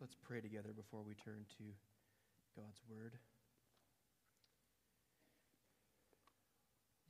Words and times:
Let's 0.00 0.14
pray 0.14 0.40
together 0.40 0.68
before 0.76 1.02
we 1.02 1.14
turn 1.14 1.44
to 1.58 1.64
God's 2.54 2.80
Word. 2.88 3.14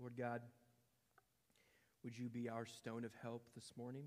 Lord 0.01 0.15
God, 0.17 0.41
would 2.03 2.17
you 2.17 2.31
be 2.31 2.49
our 2.49 2.65
stone 2.65 3.05
of 3.05 3.11
help 3.21 3.43
this 3.55 3.73
morning? 3.77 4.05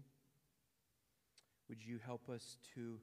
Would 1.70 1.86
you 1.86 2.00
help 2.04 2.28
us 2.28 2.58
to 2.74 2.98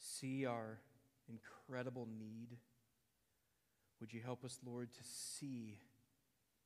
see 0.00 0.44
our 0.44 0.80
incredible 1.28 2.08
need? 2.18 2.56
Would 4.00 4.12
you 4.12 4.20
help 4.24 4.44
us, 4.44 4.58
Lord, 4.66 4.92
to 4.94 5.04
see 5.04 5.78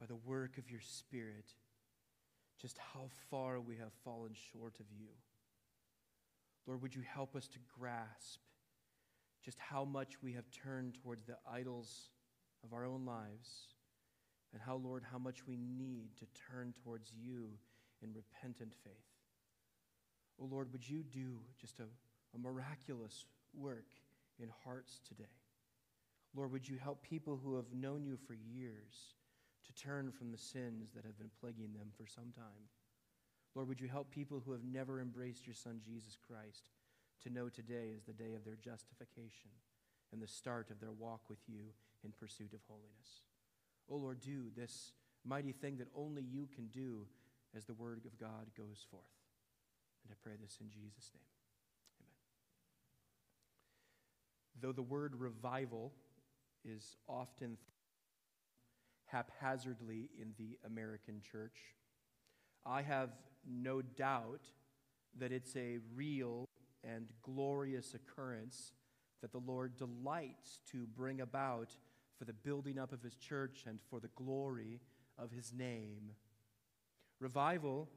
by 0.01 0.07
the 0.07 0.17
work 0.17 0.57
of 0.57 0.71
your 0.71 0.81
Spirit 0.81 1.53
just 2.59 2.79
how 2.95 3.11
far 3.31 3.61
we 3.61 3.77
have 3.77 3.93
fallen 4.05 4.31
short 4.53 4.77
of 4.81 4.87
you? 4.99 5.09
Lord, 6.67 6.83
would 6.83 6.95
you 6.95 7.03
help 7.03 7.35
us 7.35 7.49
to 7.49 7.59
grasp 7.79 8.41
just 9.45 9.59
how 9.59 9.85
much 9.85 10.23
we 10.23 10.33
have 10.35 10.45
turned 10.51 10.95
towards 11.03 11.25
the 11.25 11.37
idols 11.51 12.11
of 12.65 12.73
our 12.73 12.85
own 12.85 13.05
lives, 13.05 13.75
and 14.53 14.63
how, 14.63 14.77
Lord, 14.77 15.03
how 15.11 15.19
much 15.19 15.47
we 15.47 15.57
need 15.57 16.11
to 16.19 16.27
turn 16.51 16.75
towards 16.85 17.11
you 17.13 17.49
in 18.03 18.11
repentant 18.13 18.75
faith. 18.85 18.93
Oh, 20.41 20.49
Lord, 20.51 20.71
would 20.73 20.89
you 20.89 21.03
do 21.03 21.39
just 21.61 21.81
a, 21.81 21.85
a 22.35 22.39
miraculous 22.39 23.25
work 23.55 23.87
in 24.39 24.49
hearts 24.65 25.01
today? 25.07 25.25
Lord, 26.35 26.53
would 26.53 26.69
you 26.69 26.79
help 26.79 27.03
people 27.03 27.41
who 27.43 27.57
have 27.57 27.73
known 27.73 28.05
you 28.05 28.17
for 28.17 28.35
years 28.35 29.15
to 29.67 29.75
turn 29.75 30.11
from 30.13 30.31
the 30.31 30.39
sins 30.39 30.91
that 30.95 31.05
have 31.05 31.19
been 31.19 31.31
plaguing 31.41 31.73
them 31.73 31.89
for 31.97 32.07
some 32.07 32.33
time? 32.35 32.69
Lord, 33.55 33.69
would 33.69 33.81
you 33.81 33.89
help 33.89 34.11
people 34.11 34.43
who 34.45 34.53
have 34.53 34.65
never 34.65 35.01
embraced 35.01 35.47
your 35.47 35.55
Son, 35.55 35.81
Jesus 35.85 36.17
Christ, 36.27 36.71
to 37.23 37.31
know 37.31 37.49
today 37.49 37.91
is 37.95 38.05
the 38.05 38.13
day 38.13 38.35
of 38.35 38.45
their 38.45 38.57
justification 38.57 39.51
and 40.13 40.23
the 40.23 40.27
start 40.27 40.71
of 40.71 40.81
their 40.81 40.93
walk 40.93 41.23
with 41.29 41.41
you 41.47 41.65
in 42.05 42.13
pursuit 42.19 42.53
of 42.55 42.61
holiness? 42.67 43.23
Oh, 43.91 43.97
Lord, 43.97 44.21
do 44.21 44.45
this 44.57 44.93
mighty 45.25 45.53
thing 45.53 45.77
that 45.79 45.89
only 45.95 46.23
you 46.23 46.49
can 46.55 46.69
do 46.69 47.07
as 47.55 47.65
the 47.67 47.75
word 47.75 48.01
of 48.07 48.19
God 48.19 48.51
goes 48.57 48.87
forth. 48.91 49.03
And 50.05 50.13
I 50.13 50.17
pray 50.23 50.35
this 50.41 50.59
in 50.61 50.71
Jesus' 50.71 51.11
name. 51.15 51.23
Amen. 52.01 52.15
Though 54.61 54.73
the 54.73 54.83
word 54.83 55.15
revival 55.17 55.93
is 56.65 56.97
often 57.07 57.59
haphazardly 59.07 60.09
in 60.21 60.33
the 60.39 60.59
American 60.67 61.21
church, 61.21 61.59
I 62.65 62.83
have 62.83 63.11
no 63.49 63.83
doubt 63.83 64.43
that 65.19 65.33
it's 65.33 65.57
a 65.57 65.79
real 65.95 66.49
and 66.85 67.07
glorious 67.23 67.95
occurrence 67.95 68.73
that 69.21 69.33
the 69.33 69.39
Lord 69.39 69.77
delights 69.77 70.61
to 70.73 70.87
bring 70.87 71.21
about 71.21 71.77
for 72.19 72.25
the 72.25 72.33
building 72.33 72.79
up 72.79 72.93
of 72.93 73.03
his 73.03 73.15
church 73.17 73.65
and 73.67 73.79
for 73.89 74.01
the 74.01 74.11
glory 74.17 74.81
of 75.19 75.31
his 75.31 75.53
name. 75.53 76.11
Revival 77.21 77.89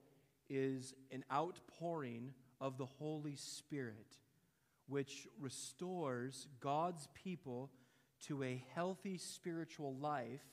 is 0.50 0.94
an 1.12 1.24
outpouring 1.34 2.32
of 2.62 2.78
the 2.78 2.86
Holy 2.86 3.36
Spirit, 3.36 4.18
which 4.88 5.28
restores 5.40 6.48
God's 6.60 7.08
people 7.14 7.72
to 8.28 8.44
a 8.44 8.64
healthy 8.74 9.18
spiritual 9.18 9.96
life 9.96 10.44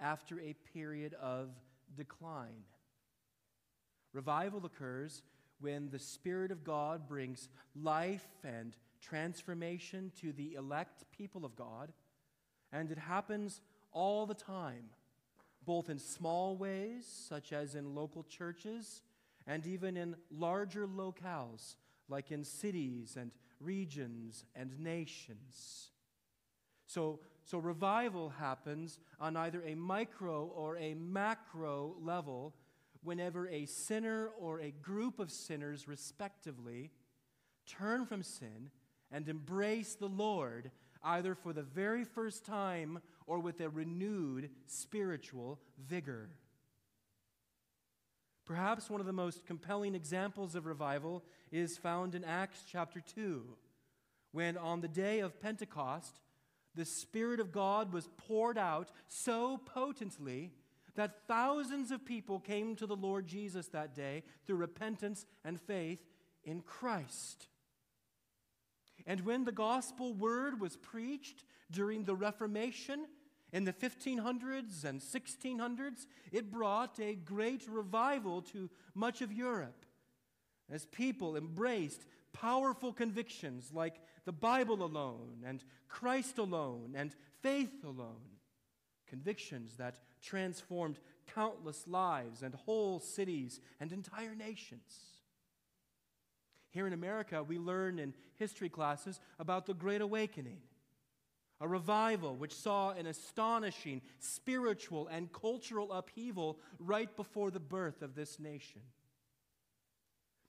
after 0.00 0.40
a 0.40 0.54
period 0.72 1.14
of 1.14 1.50
decline. 1.96 2.64
Revival 4.16 4.64
occurs 4.64 5.20
when 5.60 5.90
the 5.90 5.98
Spirit 5.98 6.50
of 6.50 6.64
God 6.64 7.06
brings 7.06 7.50
life 7.74 8.26
and 8.42 8.74
transformation 9.02 10.10
to 10.22 10.32
the 10.32 10.54
elect 10.54 11.04
people 11.12 11.44
of 11.44 11.54
God, 11.54 11.92
and 12.72 12.90
it 12.90 12.96
happens 12.96 13.60
all 13.92 14.24
the 14.24 14.34
time, 14.34 14.84
both 15.66 15.90
in 15.90 15.98
small 15.98 16.56
ways, 16.56 17.04
such 17.06 17.52
as 17.52 17.74
in 17.74 17.94
local 17.94 18.22
churches, 18.22 19.02
and 19.46 19.66
even 19.66 19.98
in 19.98 20.16
larger 20.30 20.86
locales, 20.86 21.76
like 22.08 22.32
in 22.32 22.42
cities 22.42 23.18
and 23.20 23.30
regions 23.60 24.46
and 24.54 24.80
nations. 24.80 25.90
So, 26.86 27.20
so 27.44 27.58
revival 27.58 28.30
happens 28.30 28.98
on 29.20 29.36
either 29.36 29.62
a 29.66 29.74
micro 29.74 30.46
or 30.46 30.78
a 30.78 30.94
macro 30.94 31.96
level 32.00 32.54
whenever 33.06 33.48
a 33.48 33.66
sinner 33.66 34.30
or 34.38 34.60
a 34.60 34.70
group 34.70 35.18
of 35.18 35.30
sinners, 35.30 35.86
respectively, 35.86 36.90
turn 37.66 38.04
from 38.04 38.22
sin 38.22 38.70
and 39.12 39.28
embrace 39.28 39.94
the 39.94 40.08
Lord, 40.08 40.70
either 41.02 41.34
for 41.34 41.52
the 41.52 41.62
very 41.62 42.04
first 42.04 42.44
time 42.44 43.00
or 43.26 43.38
with 43.38 43.60
a 43.60 43.68
renewed 43.68 44.50
spiritual 44.66 45.60
vigor. 45.78 46.30
Perhaps 48.44 48.90
one 48.90 49.00
of 49.00 49.06
the 49.06 49.12
most 49.12 49.46
compelling 49.46 49.94
examples 49.94 50.54
of 50.54 50.66
revival 50.66 51.24
is 51.50 51.78
found 51.78 52.14
in 52.14 52.24
Acts 52.24 52.64
chapter 52.70 53.00
2, 53.00 53.44
when 54.32 54.56
on 54.56 54.80
the 54.80 54.88
day 54.88 55.20
of 55.20 55.40
Pentecost, 55.40 56.20
the 56.74 56.84
Spirit 56.84 57.40
of 57.40 57.52
God 57.52 57.92
was 57.92 58.08
poured 58.16 58.58
out 58.58 58.90
so 59.08 59.58
potently 59.58 60.52
that 60.96 61.26
thousands 61.26 61.90
of 61.90 62.04
people 62.04 62.40
came 62.40 62.76
to 62.76 62.86
the 62.86 62.96
Lord 62.96 63.26
Jesus 63.26 63.68
that 63.68 63.94
day 63.94 64.22
through 64.46 64.56
repentance 64.56 65.24
and 65.44 65.60
faith 65.60 66.00
in 66.44 66.60
Christ. 66.60 67.48
And 69.06 69.20
when 69.20 69.44
the 69.44 69.52
gospel 69.52 70.12
word 70.12 70.60
was 70.60 70.76
preached 70.76 71.44
during 71.70 72.04
the 72.04 72.16
Reformation 72.16 73.06
in 73.52 73.64
the 73.64 73.72
1500s 73.72 74.84
and 74.84 75.00
1600s, 75.00 76.06
it 76.32 76.50
brought 76.50 76.98
a 76.98 77.14
great 77.14 77.66
revival 77.68 78.42
to 78.42 78.68
much 78.94 79.22
of 79.22 79.32
Europe 79.32 79.86
as 80.70 80.86
people 80.86 81.36
embraced 81.36 82.04
powerful 82.32 82.92
convictions 82.92 83.70
like 83.72 84.00
the 84.24 84.32
Bible 84.32 84.82
alone 84.82 85.44
and 85.44 85.64
Christ 85.88 86.38
alone 86.38 86.94
and 86.96 87.14
faith 87.40 87.84
alone. 87.84 88.35
Convictions 89.08 89.76
that 89.76 90.00
transformed 90.22 90.98
countless 91.34 91.86
lives 91.86 92.42
and 92.42 92.54
whole 92.54 93.00
cities 93.00 93.60
and 93.80 93.92
entire 93.92 94.34
nations. 94.34 95.16
Here 96.70 96.86
in 96.86 96.92
America, 96.92 97.42
we 97.42 97.58
learn 97.58 97.98
in 97.98 98.14
history 98.34 98.68
classes 98.68 99.20
about 99.38 99.66
the 99.66 99.74
Great 99.74 100.00
Awakening, 100.00 100.60
a 101.60 101.66
revival 101.66 102.36
which 102.36 102.52
saw 102.52 102.90
an 102.90 103.06
astonishing 103.06 104.02
spiritual 104.18 105.06
and 105.08 105.32
cultural 105.32 105.92
upheaval 105.92 106.58
right 106.78 107.14
before 107.16 107.50
the 107.50 107.60
birth 107.60 108.02
of 108.02 108.14
this 108.14 108.38
nation. 108.38 108.82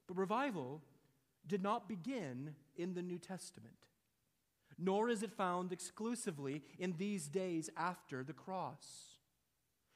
But 0.07 0.17
revival 0.17 0.81
did 1.47 1.63
not 1.63 1.87
begin 1.87 2.55
in 2.75 2.93
the 2.93 3.01
New 3.01 3.19
Testament 3.19 3.75
nor 4.77 5.09
is 5.09 5.23
it 5.23 5.31
found 5.31 5.71
exclusively 5.71 6.63
in 6.77 6.95
these 6.97 7.27
days 7.27 7.69
after 7.75 8.23
the 8.23 8.33
cross. 8.33 9.17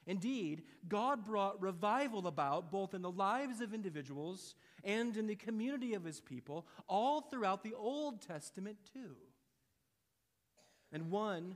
Indeed, 0.07 0.63
God 0.87 1.23
brought 1.23 1.61
revival 1.61 2.25
about 2.25 2.71
both 2.71 2.93
in 2.93 3.03
the 3.03 3.11
lives 3.11 3.61
of 3.61 3.73
individuals 3.73 4.55
and 4.83 5.15
in 5.15 5.27
the 5.27 5.35
community 5.35 5.93
of 5.93 6.03
his 6.03 6.19
people, 6.19 6.65
all 6.87 7.21
throughout 7.21 7.63
the 7.63 7.75
Old 7.75 8.21
Testament, 8.21 8.77
too. 8.91 9.15
And 10.91 11.11
one 11.11 11.55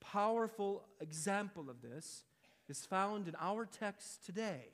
powerful 0.00 0.84
example 1.00 1.70
of 1.70 1.80
this 1.80 2.24
is 2.68 2.84
found 2.84 3.28
in 3.28 3.36
our 3.40 3.64
text 3.64 4.26
today, 4.26 4.68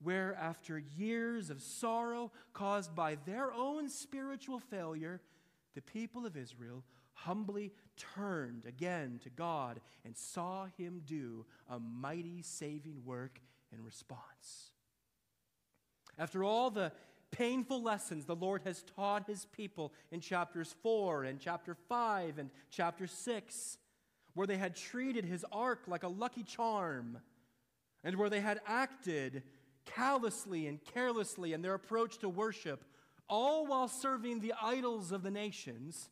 where 0.00 0.34
after 0.36 0.78
years 0.78 1.50
of 1.50 1.60
sorrow 1.60 2.30
caused 2.52 2.94
by 2.94 3.16
their 3.26 3.52
own 3.52 3.88
spiritual 3.88 4.60
failure, 4.60 5.20
the 5.74 5.82
people 5.82 6.26
of 6.26 6.36
Israel 6.36 6.84
humbly 7.24 7.72
turned 7.96 8.64
again 8.66 9.20
to 9.22 9.30
God 9.30 9.80
and 10.04 10.16
saw 10.16 10.66
him 10.76 11.02
do 11.04 11.44
a 11.68 11.78
mighty 11.78 12.42
saving 12.42 13.04
work 13.04 13.40
in 13.72 13.84
response. 13.84 14.72
After 16.18 16.44
all 16.44 16.70
the 16.70 16.92
painful 17.30 17.82
lessons 17.82 18.24
the 18.24 18.34
Lord 18.34 18.62
has 18.64 18.82
taught 18.96 19.26
his 19.26 19.46
people 19.46 19.92
in 20.10 20.20
chapters 20.20 20.74
4 20.82 21.24
and 21.24 21.38
chapter 21.38 21.74
5 21.88 22.38
and 22.38 22.50
chapter 22.70 23.06
6, 23.06 23.78
where 24.34 24.46
they 24.46 24.58
had 24.58 24.76
treated 24.76 25.24
his 25.24 25.44
ark 25.52 25.82
like 25.86 26.02
a 26.02 26.08
lucky 26.08 26.42
charm, 26.42 27.18
and 28.02 28.16
where 28.16 28.30
they 28.30 28.40
had 28.40 28.60
acted 28.66 29.42
callously 29.84 30.66
and 30.66 30.82
carelessly 30.82 31.52
in 31.52 31.62
their 31.62 31.74
approach 31.74 32.18
to 32.18 32.28
worship, 32.28 32.84
all 33.28 33.66
while 33.66 33.88
serving 33.88 34.40
the 34.40 34.54
idols 34.60 35.12
of 35.12 35.22
the 35.22 35.30
nations 35.30 36.08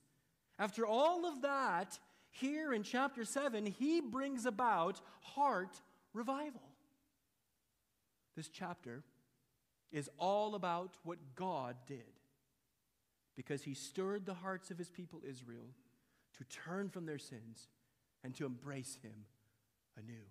after 0.59 0.87
all 0.87 1.27
of 1.27 1.43
that, 1.43 1.99
here 2.31 2.73
in 2.73 2.83
chapter 2.83 3.25
7, 3.25 3.67
he 3.67 4.01
brings 4.01 4.47
about 4.47 5.01
heart 5.21 5.81
revival. 6.13 6.63
This 8.37 8.49
chapter 8.49 9.03
is 9.91 10.11
all 10.19 10.55
about 10.55 10.97
what 11.03 11.19
God 11.35 11.77
did. 11.87 12.05
because 13.39 13.63
he 13.63 13.73
stirred 13.73 14.27
the 14.27 14.35
hearts 14.35 14.73
of 14.73 14.77
his 14.77 14.91
people 14.91 15.23
Israel 15.25 15.71
to 16.37 16.43
turn 16.47 16.89
from 16.89 17.07
their 17.07 17.19
sins 17.19 17.69
and 18.25 18.35
to 18.35 18.45
embrace 18.45 18.99
him 19.01 19.27
anew. 19.97 20.27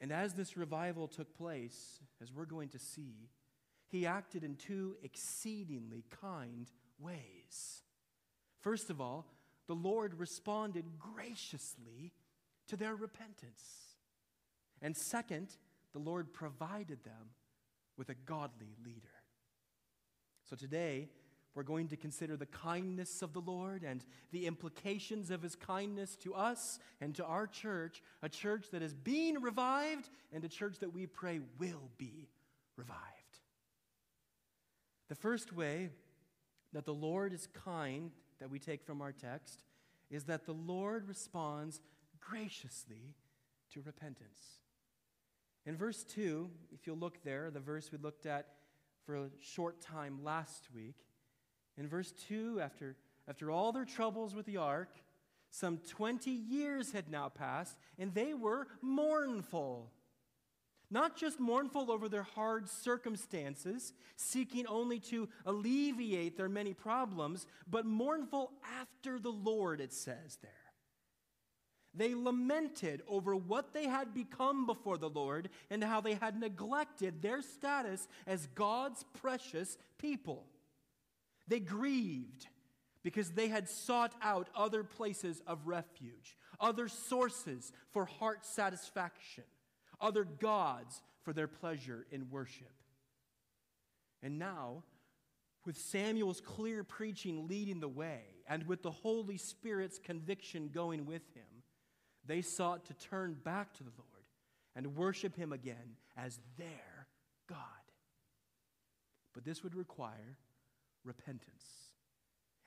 And 0.00 0.12
as 0.12 0.34
this 0.34 0.56
revival 0.56 1.08
took 1.08 1.36
place, 1.36 1.98
as 2.22 2.32
we're 2.32 2.44
going 2.44 2.68
to 2.68 2.78
see, 2.78 3.28
he 3.88 4.06
acted 4.06 4.44
in 4.44 4.54
two 4.54 4.94
exceedingly 5.02 6.04
kind 6.22 6.70
ways. 7.00 7.82
First 8.66 8.90
of 8.90 9.00
all, 9.00 9.24
the 9.68 9.76
Lord 9.76 10.18
responded 10.18 10.86
graciously 10.98 12.12
to 12.66 12.76
their 12.76 12.96
repentance. 12.96 13.94
And 14.82 14.96
second, 14.96 15.54
the 15.92 16.00
Lord 16.00 16.34
provided 16.34 17.04
them 17.04 17.30
with 17.96 18.08
a 18.08 18.16
godly 18.16 18.74
leader. 18.84 19.22
So 20.50 20.56
today, 20.56 21.10
we're 21.54 21.62
going 21.62 21.86
to 21.86 21.96
consider 21.96 22.36
the 22.36 22.46
kindness 22.46 23.22
of 23.22 23.32
the 23.32 23.40
Lord 23.40 23.84
and 23.84 24.04
the 24.32 24.48
implications 24.48 25.30
of 25.30 25.42
his 25.42 25.54
kindness 25.54 26.16
to 26.24 26.34
us 26.34 26.80
and 27.00 27.14
to 27.14 27.24
our 27.24 27.46
church, 27.46 28.02
a 28.20 28.28
church 28.28 28.66
that 28.72 28.82
is 28.82 28.94
being 28.94 29.40
revived 29.42 30.08
and 30.32 30.42
a 30.42 30.48
church 30.48 30.80
that 30.80 30.92
we 30.92 31.06
pray 31.06 31.38
will 31.60 31.88
be 31.98 32.30
revived. 32.76 32.98
The 35.08 35.14
first 35.14 35.52
way 35.52 35.90
that 36.72 36.84
the 36.84 36.92
Lord 36.92 37.32
is 37.32 37.46
kind 37.64 38.10
that 38.40 38.50
we 38.50 38.58
take 38.58 38.84
from 38.84 39.00
our 39.00 39.12
text 39.12 39.62
is 40.10 40.24
that 40.24 40.46
the 40.46 40.52
Lord 40.52 41.08
responds 41.08 41.80
graciously 42.20 43.14
to 43.72 43.82
repentance. 43.82 44.60
In 45.64 45.76
verse 45.76 46.04
2, 46.04 46.48
if 46.72 46.86
you'll 46.86 46.96
look 46.96 47.22
there, 47.24 47.50
the 47.50 47.60
verse 47.60 47.90
we 47.90 47.98
looked 47.98 48.26
at 48.26 48.46
for 49.04 49.16
a 49.16 49.30
short 49.40 49.80
time 49.80 50.22
last 50.22 50.68
week, 50.74 50.96
in 51.76 51.88
verse 51.88 52.12
2, 52.28 52.60
after, 52.60 52.96
after 53.28 53.50
all 53.50 53.72
their 53.72 53.84
troubles 53.84 54.34
with 54.34 54.46
the 54.46 54.56
ark, 54.56 54.90
some 55.50 55.78
20 55.88 56.30
years 56.30 56.92
had 56.92 57.10
now 57.10 57.28
passed, 57.28 57.76
and 57.98 58.14
they 58.14 58.34
were 58.34 58.68
mournful. 58.80 59.90
Not 60.90 61.16
just 61.16 61.40
mournful 61.40 61.90
over 61.90 62.08
their 62.08 62.22
hard 62.22 62.68
circumstances, 62.68 63.92
seeking 64.14 64.66
only 64.66 65.00
to 65.00 65.28
alleviate 65.44 66.36
their 66.36 66.48
many 66.48 66.74
problems, 66.74 67.46
but 67.68 67.84
mournful 67.84 68.52
after 68.80 69.18
the 69.18 69.32
Lord, 69.32 69.80
it 69.80 69.92
says 69.92 70.38
there. 70.42 70.52
They 71.96 72.14
lamented 72.14 73.02
over 73.08 73.34
what 73.34 73.72
they 73.72 73.86
had 73.86 74.12
become 74.12 74.66
before 74.66 74.98
the 74.98 75.08
Lord 75.08 75.48
and 75.70 75.82
how 75.82 76.02
they 76.02 76.14
had 76.14 76.38
neglected 76.38 77.22
their 77.22 77.40
status 77.40 78.06
as 78.26 78.48
God's 78.54 79.04
precious 79.20 79.78
people. 79.98 80.44
They 81.48 81.60
grieved 81.60 82.48
because 83.02 83.30
they 83.30 83.48
had 83.48 83.68
sought 83.68 84.12
out 84.20 84.50
other 84.54 84.84
places 84.84 85.40
of 85.46 85.66
refuge, 85.66 86.36
other 86.60 86.88
sources 86.88 87.72
for 87.92 88.04
heart 88.04 88.44
satisfaction, 88.44 89.44
other 90.00 90.24
gods 90.24 91.02
for 91.22 91.32
their 91.32 91.48
pleasure 91.48 92.06
in 92.10 92.30
worship. 92.30 92.72
And 94.22 94.38
now, 94.38 94.82
with 95.64 95.76
Samuel's 95.76 96.40
clear 96.40 96.84
preaching 96.84 97.48
leading 97.48 97.80
the 97.80 97.88
way, 97.88 98.22
and 98.48 98.66
with 98.66 98.82
the 98.82 98.90
Holy 98.90 99.36
Spirit's 99.36 99.98
conviction 99.98 100.70
going 100.72 101.06
with 101.06 101.22
him, 101.34 101.62
they 102.26 102.42
sought 102.42 102.86
to 102.86 102.94
turn 102.94 103.36
back 103.44 103.72
to 103.74 103.82
the 103.82 103.92
Lord 103.96 104.16
and 104.74 104.94
worship 104.96 105.36
Him 105.36 105.52
again 105.52 105.96
as 106.16 106.38
their 106.58 107.08
God. 107.48 107.58
But 109.32 109.44
this 109.44 109.62
would 109.62 109.74
require 109.74 110.38
repentance, 111.04 111.64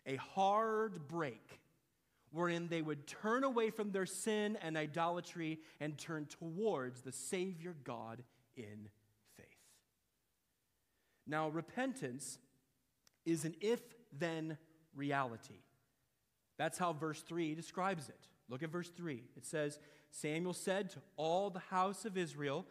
a 0.05 0.15
hard 0.15 1.07
break 1.07 1.59
wherein 2.31 2.67
they 2.67 2.81
would 2.81 3.07
turn 3.07 3.43
away 3.43 3.69
from 3.69 3.91
their 3.91 4.05
sin 4.05 4.57
and 4.61 4.77
idolatry 4.77 5.59
and 5.79 5.97
turn 5.97 6.25
towards 6.25 7.01
the 7.01 7.11
Savior 7.11 7.75
God 7.83 8.23
in 8.55 8.89
faith. 9.35 9.45
Now, 11.25 11.49
repentance 11.49 12.37
is 13.25 13.45
an 13.45 13.55
if 13.61 13.81
then 14.17 14.57
reality. 14.95 15.61
That's 16.57 16.77
how 16.77 16.93
verse 16.93 17.21
3 17.21 17.55
describes 17.55 18.09
it. 18.09 18.27
Look 18.49 18.63
at 18.63 18.71
verse 18.71 18.89
3. 18.89 19.23
It 19.37 19.45
says, 19.45 19.79
Samuel 20.11 20.53
said 20.53 20.89
to 20.91 20.99
all 21.15 21.49
the 21.49 21.59
house 21.59 22.05
of 22.05 22.17
Israel, 22.17 22.65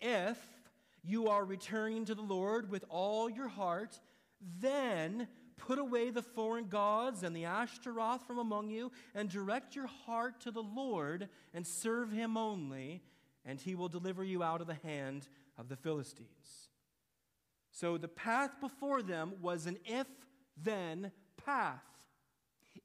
If 0.00 0.38
you 1.02 1.28
are 1.28 1.44
returning 1.44 2.04
to 2.06 2.14
the 2.14 2.22
Lord 2.22 2.70
with 2.70 2.84
all 2.88 3.30
your 3.30 3.48
heart, 3.48 3.98
then 4.60 5.28
put 5.60 5.78
away 5.78 6.10
the 6.10 6.22
foreign 6.22 6.68
gods 6.68 7.22
and 7.22 7.36
the 7.36 7.44
Ashtaroth 7.44 8.26
from 8.26 8.38
among 8.38 8.70
you, 8.70 8.90
and 9.14 9.28
direct 9.28 9.76
your 9.76 9.86
heart 9.86 10.40
to 10.40 10.50
the 10.50 10.62
Lord 10.62 11.28
and 11.54 11.66
serve 11.66 12.10
him 12.10 12.36
only, 12.36 13.02
and 13.44 13.60
he 13.60 13.74
will 13.74 13.88
deliver 13.88 14.24
you 14.24 14.42
out 14.42 14.60
of 14.60 14.66
the 14.66 14.74
hand 14.74 15.28
of 15.58 15.68
the 15.68 15.76
Philistines. 15.76 16.68
So 17.70 17.98
the 17.98 18.08
path 18.08 18.60
before 18.60 19.02
them 19.02 19.34
was 19.40 19.66
an 19.66 19.78
if 19.84 20.06
then 20.62 21.12
path. 21.44 21.82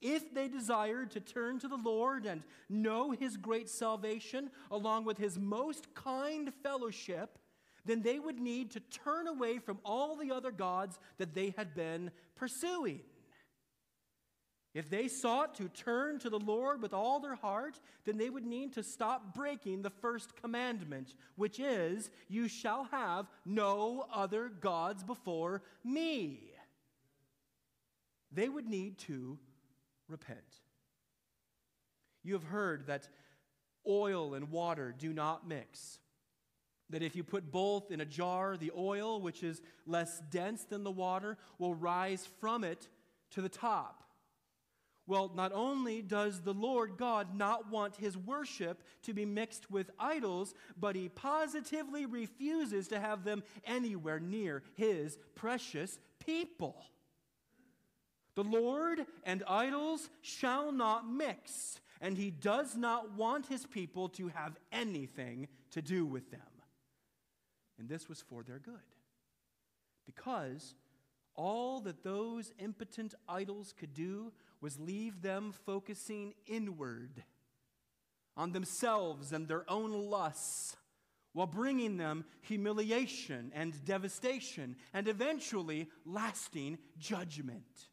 If 0.01 0.33
they 0.33 0.48
desired 0.48 1.12
to 1.12 1.19
turn 1.19 1.60
to 1.60 1.68
the 1.68 1.77
Lord 1.77 2.25
and 2.25 2.44
know 2.69 3.12
his 3.12 3.38
great 3.38 3.69
salvation 3.69 4.51
along 4.69 5.06
with 5.06 5.18
his 5.18 5.39
most 5.39 5.94
kind 5.95 6.54
fellowship, 6.62 7.38
then 7.86 8.02
they 8.02 8.20
would 8.20 8.40
need 8.40 8.72
to 8.72 8.80
turn 8.80 9.28
away 9.28 9.60
from 9.60 9.80
all 9.86 10.16
the 10.16 10.32
other 10.32 10.52
gods 10.52 11.00
that 11.18 11.34
they 11.34 11.54
had 11.58 11.74
been 11.74 12.12
pursuing. 12.36 13.02
If 14.74 14.90
they 14.90 15.08
sought 15.08 15.56
to 15.56 15.70
turn 15.70 16.20
to 16.20 16.30
the 16.30 16.38
Lord 16.40 16.82
with 16.82 16.94
all 16.94 17.22
their 17.22 17.36
heart, 17.36 17.80
then 18.04 18.18
they 18.18 18.30
would 18.30 18.46
need 18.46 18.74
to 18.74 18.84
stop 18.84 19.34
breaking 19.34 19.82
the 19.82 19.90
first 19.90 20.36
commandment, 20.36 21.14
which 21.38 21.62
is, 21.62 22.12
You 22.28 22.50
shall 22.50 22.84
have 22.92 23.28
no 23.46 24.06
other 24.14 24.50
gods 24.50 25.02
before 25.02 25.62
me. 25.86 26.52
They 28.34 28.50
would 28.50 28.68
need 28.68 28.98
to 29.00 29.40
repent. 30.10 30.40
You 32.22 32.34
have 32.34 32.44
heard 32.44 32.88
that 32.88 33.08
oil 33.88 34.34
and 34.34 34.52
water 34.52 34.94
do 34.98 35.14
not 35.14 35.48
mix. 35.48 36.00
That 36.90 37.02
if 37.02 37.16
you 37.16 37.24
put 37.24 37.52
both 37.52 37.92
in 37.92 38.02
a 38.02 38.06
jar, 38.06 38.58
the 38.58 38.72
oil, 38.78 39.20
which 39.20 39.44
is 39.44 39.62
less 39.88 40.22
dense 40.30 40.64
than 40.66 40.84
the 40.84 40.92
water, 40.92 41.38
will 41.58 41.74
rise 41.74 42.28
from 42.40 42.64
it 42.64 42.88
to 43.32 43.42
the 43.42 43.50
top. 43.50 44.04
Well, 45.08 45.32
not 45.36 45.51
only 45.54 46.01
does 46.01 46.42
the 46.42 46.54
Lord 46.54 46.98
God 46.98 47.36
not 47.36 47.70
want 47.70 47.96
his 47.96 48.18
worship 48.18 48.82
to 49.04 49.13
be 49.13 49.25
mixed 49.25 49.70
with 49.70 49.92
idols, 50.00 50.56
but 50.80 50.96
he 50.96 51.10
positively 51.10 52.08
refuses 52.08 52.88
to 52.88 53.00
have 53.00 53.24
them 53.24 53.44
anywhere 53.65 54.20
near 54.20 54.63
his 54.74 55.20
precious 55.36 56.00
people. 56.25 56.84
The 58.34 58.44
Lord 58.44 59.06
and 59.24 59.44
idols 59.48 60.10
shall 60.22 60.72
not 60.72 61.08
mix, 61.08 61.80
and 62.01 62.18
he 62.18 62.32
does 62.32 62.75
not 62.75 63.13
want 63.13 63.46
his 63.46 63.65
people 63.65 64.10
to 64.10 64.30
have 64.30 64.58
anything 64.72 65.48
to 65.72 65.84
do 65.84 66.06
with 66.06 66.32
them. 66.32 66.42
And 67.77 67.89
this 67.89 68.08
was 68.08 68.22
for 68.22 68.44
their 68.44 68.60
good. 68.60 68.74
Because 70.05 70.75
all 71.36 71.82
that 71.82 72.03
those 72.03 72.53
impotent 72.60 73.13
idols 73.27 73.74
could 73.77 73.94
do 73.94 74.32
was 74.62 74.79
leave 74.79 75.22
them 75.22 75.53
focusing 75.65 76.34
inward 76.48 77.24
on 78.38 78.51
themselves 78.51 79.32
and 79.32 79.48
their 79.48 79.70
own 79.70 79.91
lusts, 79.91 80.75
while 81.34 81.48
bringing 81.48 81.98
them 81.98 82.24
humiliation 82.41 83.51
and 83.53 83.84
devastation 83.84 84.75
and 84.94 85.08
eventually 85.08 85.89
lasting 86.05 86.77
judgment. 86.98 87.89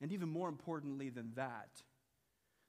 And 0.00 0.12
even 0.12 0.28
more 0.28 0.48
importantly 0.48 1.10
than 1.10 1.32
that, 1.36 1.70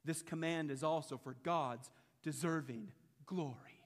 this 0.05 0.21
command 0.21 0.71
is 0.71 0.83
also 0.83 1.17
for 1.17 1.35
God's 1.43 1.89
deserving 2.23 2.91
glory. 3.25 3.76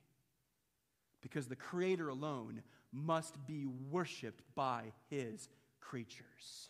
Because 1.21 1.47
the 1.47 1.55
Creator 1.55 2.09
alone 2.09 2.61
must 2.91 3.45
be 3.45 3.65
worshiped 3.65 4.43
by 4.55 4.91
His 5.09 5.49
creatures. 5.79 6.69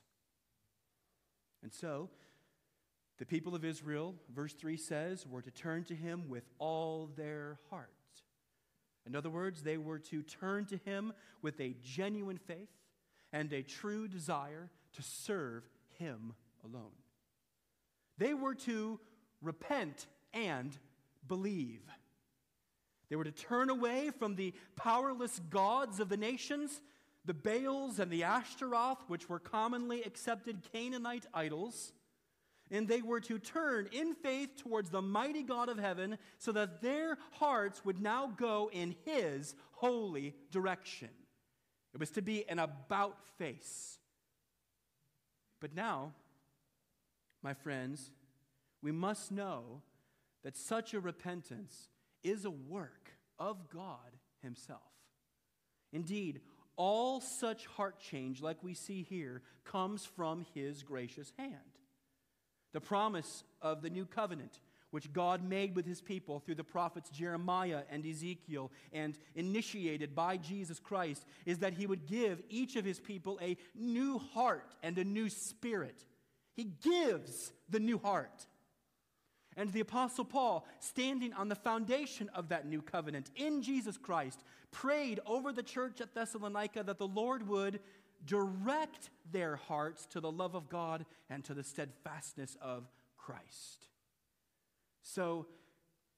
And 1.64 1.74
so, 1.74 2.10
the 3.18 3.26
people 3.26 3.54
of 3.56 3.64
Israel, 3.64 4.16
verse 4.34 4.54
3 4.54 4.78
says, 4.78 5.28
were 5.28 5.42
to 5.42 5.52
turn 5.52 5.84
to 5.86 5.96
Him 5.96 6.28
with 6.28 6.44
all 6.58 7.10
their 7.16 7.60
heart. 7.70 7.90
In 9.06 9.16
other 9.16 9.30
words, 9.30 9.62
they 9.62 9.78
were 9.78 10.00
to 10.00 10.22
turn 10.24 10.66
to 10.66 10.78
Him 10.78 11.14
with 11.42 11.60
a 11.60 11.76
genuine 11.84 12.38
faith 12.38 12.70
and 13.34 13.52
a 13.54 13.64
true 13.64 14.08
desire 14.08 14.70
to 14.94 15.02
serve 15.02 15.64
Him 15.98 16.34
alone. 16.64 16.92
They 18.18 18.34
were 18.34 18.56
to 18.56 19.00
repent 19.42 20.08
and 20.34 20.78
believe. 21.28 21.82
They 23.12 23.18
were 23.18 23.26
to 23.26 23.32
turn 23.32 23.70
away 23.70 24.10
from 24.18 24.38
the 24.38 24.54
powerless 24.78 25.42
gods 25.50 26.00
of 26.00 26.08
the 26.08 26.16
nations 26.16 26.80
the 27.26 27.34
Baals 27.34 28.00
and 28.00 28.10
the 28.10 28.24
Ashtaroth, 28.24 29.04
which 29.08 29.30
were 29.30 29.38
commonly 29.38 30.02
accepted 30.02 30.64
Canaanite 30.72 31.26
idols, 31.34 31.92
and 32.72 32.88
they 32.88 33.02
were 33.02 33.20
to 33.20 33.38
turn 33.38 33.90
in 33.92 34.16
faith 34.16 34.56
towards 34.58 34.90
the 34.90 35.02
mighty 35.02 35.44
God 35.44 35.68
of 35.68 35.78
heaven 35.78 36.18
so 36.40 36.54
that 36.54 36.82
their 36.82 37.18
hearts 37.34 37.84
would 37.86 38.02
now 38.02 38.34
go 38.38 38.72
in 38.74 38.96
His 39.06 39.54
holy 39.74 40.34
direction. 40.50 41.10
It 41.94 42.00
was 42.00 42.12
to 42.12 42.22
be 42.22 42.48
an 42.50 42.60
about 42.60 43.18
face. 43.38 44.00
But 45.60 45.76
now, 45.76 46.14
my 47.44 47.54
friends, 47.54 48.10
we 48.82 48.94
must 48.94 49.32
know 49.32 49.82
that 50.44 50.58
such 50.58 50.94
a 50.94 51.00
repentance 51.00 51.90
is 52.24 52.46
a 52.46 52.52
work 52.52 53.12
of 53.40 53.70
God 53.70 54.18
Himself. 54.42 54.82
Indeed, 55.94 56.42
all 56.78 57.22
such 57.22 57.66
heart 57.66 58.00
change, 58.00 58.42
like 58.42 58.64
we 58.64 58.74
see 58.74 59.04
here, 59.04 59.42
comes 59.66 60.06
from 60.06 60.46
His 60.54 60.84
gracious 60.84 61.32
hand. 61.38 61.56
The 62.74 62.82
promise 62.82 63.44
of 63.62 63.82
the 63.82 63.90
new 63.90 64.06
covenant, 64.06 64.60
which 64.92 65.12
God 65.12 65.44
made 65.44 65.76
with 65.76 65.86
his 65.86 66.02
people 66.02 66.40
through 66.40 66.56
the 66.56 66.64
prophets 66.64 67.10
Jeremiah 67.10 67.84
and 67.90 68.06
Ezekiel 68.06 68.72
and 68.94 69.18
initiated 69.36 70.16
by 70.16 70.38
Jesus 70.38 70.80
Christ, 70.80 71.26
is 71.46 71.60
that 71.60 71.74
he 71.74 71.88
would 71.88 72.06
give 72.06 72.42
each 72.50 72.76
of 72.76 72.86
his 72.86 73.00
people 73.00 73.40
a 73.42 73.58
new 73.74 74.20
heart 74.20 74.76
and 74.84 74.98
a 74.98 75.04
new 75.04 75.30
spirit. 75.30 76.06
He 76.56 76.66
gives 76.66 77.52
the 77.70 77.80
new 77.80 77.98
heart. 77.98 78.46
And 79.58 79.72
the 79.72 79.82
Apostle 79.82 80.26
Paul, 80.26 80.66
standing 80.80 81.34
on 81.34 81.50
the 81.50 81.56
foundation 81.56 82.30
of 82.34 82.50
that 82.50 82.68
new 82.68 82.82
covenant 82.82 83.32
in 83.36 83.62
Jesus 83.62 83.98
Christ, 83.98 84.44
prayed 84.72 85.20
over 85.26 85.52
the 85.52 85.64
church 85.64 86.00
at 86.00 86.14
Thessalonica 86.14 86.84
that 86.84 86.98
the 86.98 87.08
Lord 87.08 87.48
would 87.48 87.80
direct 88.26 89.10
their 89.32 89.56
hearts 89.56 90.06
to 90.08 90.20
the 90.20 90.32
love 90.32 90.56
of 90.56 90.70
God 90.70 91.06
and 91.30 91.44
to 91.46 91.54
the 91.54 91.64
steadfastness 91.64 92.56
of 92.62 92.90
Christ. 93.18 93.88
So, 95.02 95.48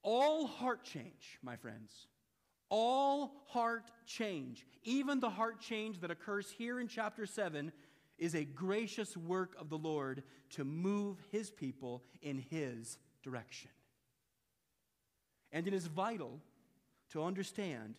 all 0.04 0.46
heart 0.48 0.84
change, 0.84 1.40
my 1.42 1.56
friends, 1.56 2.08
all 2.70 3.44
heart 3.48 3.90
change, 4.06 4.66
even 4.84 5.20
the 5.20 5.30
heart 5.30 5.60
change 5.60 6.02
that 6.02 6.12
occurs 6.12 6.52
here 6.52 6.80
in 6.80 6.88
chapter 6.88 7.26
7, 7.26 7.72
is 8.18 8.36
a 8.36 8.44
gracious 8.44 9.16
work 9.16 9.56
of 9.60 9.70
the 9.70 9.78
Lord 9.78 10.24
to 10.52 10.66
move 10.66 11.18
his 11.32 11.50
people 11.50 12.04
in 12.22 12.38
his 12.38 12.98
direction. 13.24 13.72
And 15.52 15.68
it 15.68 15.74
is 15.74 15.88
vital 15.88 16.40
to 17.12 17.24
understand 17.24 17.96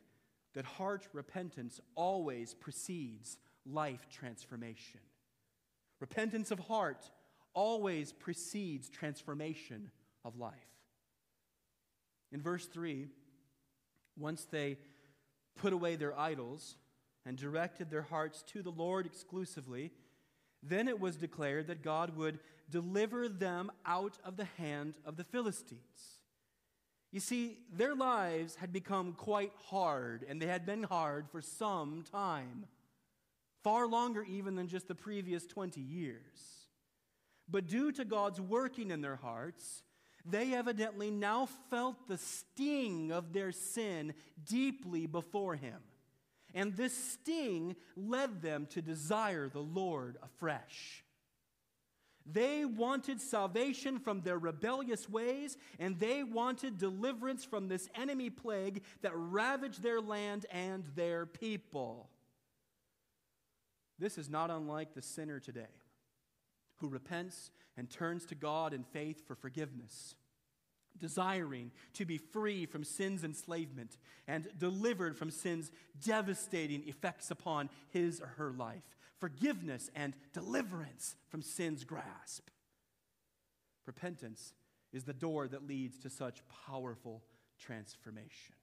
that 0.55 0.65
heart 0.65 1.09
repentance 1.13 1.81
always 1.95 2.55
precedes 2.55 3.39
life 3.67 4.07
transformation. 4.11 5.01
Repentance 6.01 6.51
of 6.51 6.59
heart 6.61 7.11
always 7.55 8.13
precedes 8.13 8.89
transformation 8.89 9.91
of 10.25 10.39
life. 10.39 10.53
In 12.33 12.43
verse 12.43 12.67
3, 12.67 13.07
once 14.19 14.45
they 14.45 14.77
put 15.57 15.73
away 15.73 15.97
their 15.97 16.19
idols 16.19 16.77
and 17.25 17.37
directed 17.37 17.91
their 17.91 18.03
hearts 18.03 18.43
to 18.43 18.63
the 18.63 18.71
Lord 18.71 19.07
exclusively, 19.07 19.93
then 20.67 20.89
it 20.89 20.99
was 20.99 21.17
declared 21.17 21.67
that 21.67 21.83
God 21.83 22.17
would 22.17 22.39
deliver 22.71 23.29
them 23.29 23.71
out 23.85 24.19
of 24.25 24.37
the 24.37 24.49
hand 24.59 24.97
of 25.05 25.17
the 25.17 25.25
Philistines. 25.25 26.21
You 27.13 27.21
see, 27.21 27.59
their 27.73 27.95
lives 27.95 28.57
had 28.57 28.73
become 28.73 29.13
quite 29.13 29.53
hard, 29.67 30.25
and 30.29 30.43
they 30.43 30.47
had 30.47 30.67
been 30.67 30.83
hard 30.83 31.29
for 31.31 31.41
some 31.41 32.03
time 32.11 32.67
far 33.65 33.87
longer 33.87 34.23
even 34.25 34.55
than 34.55 34.69
just 34.69 34.89
the 34.89 34.95
previous 34.95 35.47
20 35.47 35.81
years. 35.81 36.69
But 37.49 37.67
due 37.67 37.93
to 37.93 38.05
God's 38.05 38.41
working 38.41 38.91
in 38.91 39.01
their 39.01 39.17
hearts, 39.17 39.83
they 40.25 40.55
evidently 40.55 41.11
now 41.11 41.49
felt 41.71 42.07
the 42.07 42.19
sting 42.19 43.11
of 43.11 43.33
their 43.33 43.53
sin 43.53 44.15
deeply 44.45 45.07
before 45.07 45.57
Him. 45.57 45.81
And 46.55 46.77
this 46.77 46.97
sting 46.97 47.75
led 47.97 48.41
them 48.41 48.67
to 48.71 48.81
desire 48.81 49.49
the 49.49 49.61
Lord 49.61 50.17
afresh. 50.23 51.05
They 52.27 52.65
wanted 52.65 53.21
salvation 53.21 53.99
from 53.99 54.23
their 54.23 54.39
rebellious 54.39 55.11
ways, 55.11 55.59
and 55.79 55.99
they 55.99 56.25
wanted 56.25 56.79
deliverance 56.79 57.45
from 57.45 57.69
this 57.69 57.91
enemy 57.95 58.31
plague 58.31 58.83
that 59.03 59.13
ravaged 59.15 59.83
their 59.83 60.01
land 60.01 60.47
and 60.51 60.85
their 60.95 61.27
people. 61.27 62.09
This 63.99 64.17
is 64.17 64.31
not 64.31 64.51
unlike 64.51 64.95
the 64.95 65.03
sinner 65.03 65.39
today 65.39 65.67
who 66.77 66.89
repents 66.89 67.51
and 67.77 67.91
turns 67.91 68.25
to 68.27 68.35
God 68.35 68.73
in 68.73 68.85
faith 68.85 69.27
for 69.27 69.35
forgiveness, 69.35 70.15
desiring 70.99 71.71
to 71.95 72.05
be 72.05 72.19
free 72.19 72.67
from 72.67 72.85
sin's 72.85 73.25
enslavement 73.25 73.99
and 74.27 74.49
delivered 74.59 75.17
from 75.17 75.31
sin's 75.31 75.71
devastating 76.05 76.87
effects 76.87 77.31
upon 77.31 77.69
his 77.91 78.21
or 78.21 78.29
her 78.39 78.53
life, 78.53 78.97
forgiveness 79.19 79.91
and 79.95 80.15
deliverance 80.33 81.17
from 81.29 81.43
sin's 81.43 81.85
grasp. 81.85 82.49
Repentance 83.87 84.55
is 84.93 85.05
the 85.05 85.13
door 85.13 85.49
that 85.49 85.67
leads 85.67 85.99
to 85.99 86.11
such 86.11 86.43
powerful 86.67 87.23
transformation. 87.59 88.55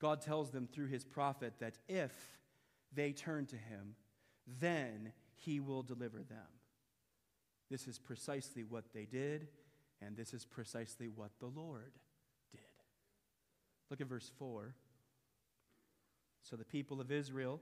God 0.00 0.20
tells 0.20 0.50
them 0.50 0.66
through 0.66 0.88
his 0.88 1.04
prophet 1.04 1.54
that 1.60 1.78
if 1.88 2.12
they 2.92 3.12
turn 3.12 3.46
to 3.46 3.56
him, 3.56 3.94
then 4.60 5.12
he 5.34 5.60
will 5.60 5.82
deliver 5.82 6.18
them. 6.18 6.46
This 7.70 7.88
is 7.88 7.98
precisely 7.98 8.62
what 8.62 8.92
they 8.92 9.04
did, 9.04 9.48
and 10.00 10.16
this 10.16 10.34
is 10.34 10.44
precisely 10.44 11.08
what 11.08 11.30
the 11.40 11.46
Lord 11.46 11.92
did. 12.52 12.60
Look 13.90 14.00
at 14.00 14.06
verse 14.08 14.30
4. 14.38 14.74
So 16.42 16.56
the 16.56 16.64
people 16.64 17.00
of 17.00 17.10
Israel 17.10 17.60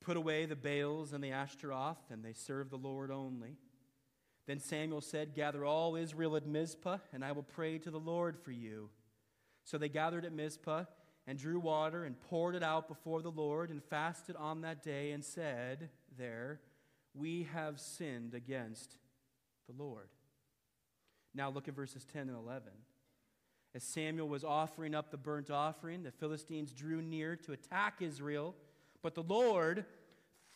put 0.00 0.16
away 0.16 0.46
the 0.46 0.56
Baals 0.56 1.12
and 1.12 1.22
the 1.22 1.32
Ashtaroth, 1.32 1.98
and 2.10 2.24
they 2.24 2.32
served 2.32 2.70
the 2.70 2.76
Lord 2.76 3.10
only. 3.10 3.56
Then 4.46 4.60
Samuel 4.60 5.00
said, 5.00 5.34
Gather 5.34 5.64
all 5.64 5.96
Israel 5.96 6.36
at 6.36 6.46
Mizpah, 6.46 6.98
and 7.12 7.24
I 7.24 7.32
will 7.32 7.42
pray 7.42 7.78
to 7.78 7.90
the 7.90 7.98
Lord 7.98 8.38
for 8.38 8.52
you. 8.52 8.90
So 9.64 9.78
they 9.78 9.88
gathered 9.88 10.24
at 10.24 10.32
Mizpah 10.32 10.84
and 11.26 11.38
drew 11.38 11.58
water 11.58 12.04
and 12.04 12.20
poured 12.20 12.54
it 12.54 12.62
out 12.62 12.86
before 12.86 13.20
the 13.20 13.30
Lord 13.30 13.70
and 13.70 13.82
fasted 13.82 14.36
on 14.36 14.60
that 14.60 14.82
day 14.82 15.10
and 15.10 15.24
said, 15.24 15.90
There, 16.16 16.60
we 17.14 17.48
have 17.52 17.80
sinned 17.80 18.34
against 18.34 18.98
the 19.66 19.74
Lord. 19.76 20.08
Now 21.36 21.50
look 21.50 21.68
at 21.68 21.74
verses 21.74 22.04
10 22.12 22.22
and 22.22 22.36
11. 22.36 22.62
As 23.74 23.82
Samuel 23.82 24.28
was 24.28 24.42
offering 24.42 24.94
up 24.94 25.10
the 25.10 25.18
burnt 25.18 25.50
offering, 25.50 26.02
the 26.02 26.10
Philistines 26.10 26.72
drew 26.72 27.02
near 27.02 27.36
to 27.36 27.52
attack 27.52 28.00
Israel, 28.00 28.54
but 29.02 29.14
the 29.14 29.22
Lord 29.22 29.84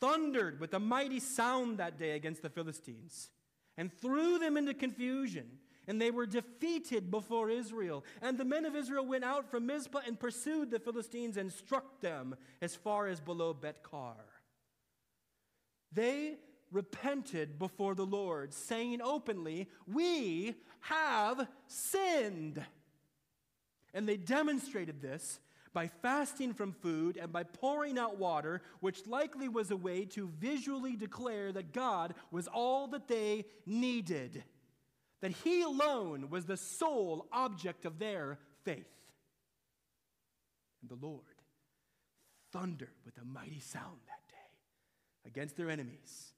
thundered 0.00 0.58
with 0.58 0.72
a 0.72 0.80
mighty 0.80 1.20
sound 1.20 1.78
that 1.78 1.98
day 1.98 2.12
against 2.12 2.40
the 2.40 2.48
Philistines 2.48 3.30
and 3.76 3.92
threw 3.92 4.38
them 4.38 4.56
into 4.56 4.72
confusion 4.72 5.46
and 5.86 6.00
they 6.00 6.10
were 6.12 6.26
defeated 6.26 7.10
before 7.10 7.50
Israel. 7.50 8.04
And 8.22 8.38
the 8.38 8.44
men 8.44 8.64
of 8.64 8.76
Israel 8.76 9.04
went 9.04 9.24
out 9.24 9.50
from 9.50 9.66
Mizpah 9.66 10.02
and 10.06 10.18
pursued 10.18 10.70
the 10.70 10.78
Philistines 10.78 11.36
and 11.36 11.52
struck 11.52 12.00
them 12.00 12.36
as 12.62 12.76
far 12.76 13.08
as 13.08 13.20
below 13.20 13.52
Beth-car. 13.52 14.14
They 15.92 16.36
repented 16.70 17.58
before 17.58 17.94
the 17.94 18.06
Lord, 18.06 18.52
saying 18.52 19.00
openly, 19.02 19.68
We 19.86 20.54
have 20.80 21.46
sinned. 21.66 22.64
And 23.92 24.08
they 24.08 24.16
demonstrated 24.16 25.02
this 25.02 25.40
by 25.72 25.88
fasting 25.88 26.54
from 26.54 26.72
food 26.72 27.16
and 27.16 27.32
by 27.32 27.42
pouring 27.42 27.98
out 27.98 28.18
water, 28.18 28.62
which 28.80 29.06
likely 29.06 29.48
was 29.48 29.70
a 29.70 29.76
way 29.76 30.04
to 30.04 30.30
visually 30.38 30.96
declare 30.96 31.52
that 31.52 31.72
God 31.72 32.14
was 32.30 32.48
all 32.48 32.86
that 32.88 33.08
they 33.08 33.46
needed 33.66 34.44
that 35.20 35.32
he 35.32 35.62
alone 35.62 36.30
was 36.30 36.46
the 36.46 36.56
sole 36.56 37.26
object 37.32 37.84
of 37.84 37.98
their 37.98 38.38
faith. 38.64 38.86
And 40.80 40.90
the 40.90 41.06
Lord 41.06 41.24
thundered 42.52 42.88
with 43.04 43.16
a 43.18 43.24
mighty 43.24 43.60
sound 43.60 43.98
that 44.06 44.28
day 44.28 45.28
against 45.28 45.56
their 45.56 45.70
enemies, 45.70 46.32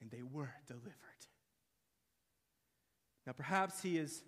and 0.00 0.10
they 0.10 0.22
were 0.22 0.54
delivered. 0.66 0.94
Now, 3.26 3.32
perhaps 3.32 3.82
he 3.82 3.98
is 3.98 4.22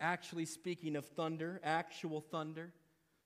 actually 0.00 0.46
speaking 0.46 0.96
of 0.96 1.06
thunder, 1.06 1.60
actual 1.64 2.20
thunder, 2.20 2.72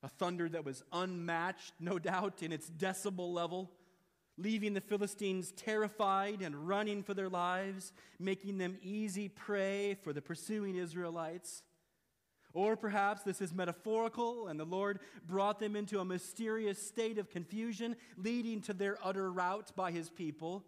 a 0.02 0.08
thunder 0.08 0.48
that 0.48 0.64
was 0.64 0.82
unmatched, 0.92 1.74
no 1.80 1.98
doubt, 1.98 2.42
in 2.42 2.52
its 2.52 2.70
decibel 2.70 3.32
level 3.32 3.70
leaving 4.38 4.72
the 4.72 4.80
Philistines 4.80 5.52
terrified 5.52 6.40
and 6.40 6.68
running 6.68 7.02
for 7.02 7.12
their 7.12 7.28
lives, 7.28 7.92
making 8.18 8.56
them 8.56 8.78
easy 8.82 9.28
prey 9.28 9.96
for 10.02 10.12
the 10.12 10.22
pursuing 10.22 10.76
Israelites. 10.76 11.64
Or 12.54 12.76
perhaps 12.76 13.22
this 13.22 13.40
is 13.40 13.52
metaphorical, 13.52 14.48
and 14.48 14.58
the 14.58 14.64
Lord 14.64 15.00
brought 15.26 15.58
them 15.58 15.76
into 15.76 16.00
a 16.00 16.04
mysterious 16.04 16.80
state 16.80 17.18
of 17.18 17.30
confusion, 17.30 17.96
leading 18.16 18.62
to 18.62 18.72
their 18.72 18.96
utter 19.02 19.30
rout 19.30 19.72
by 19.76 19.90
his 19.90 20.08
people. 20.08 20.64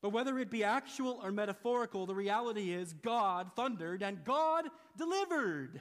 But 0.00 0.10
whether 0.10 0.38
it 0.38 0.50
be 0.50 0.62
actual 0.62 1.20
or 1.22 1.32
metaphorical, 1.32 2.06
the 2.06 2.14
reality 2.14 2.72
is 2.72 2.92
God 2.92 3.50
thundered 3.56 4.02
and 4.02 4.24
God 4.24 4.66
delivered. 4.96 5.80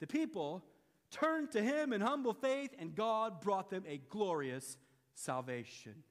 The 0.00 0.06
people 0.08 0.64
turned 1.10 1.52
to 1.52 1.62
him 1.62 1.92
in 1.92 2.00
humble 2.00 2.34
faith, 2.34 2.70
and 2.78 2.94
God 2.94 3.40
brought 3.40 3.70
them 3.70 3.84
a 3.86 3.98
glorious 4.08 4.76
salvation. 5.14 6.02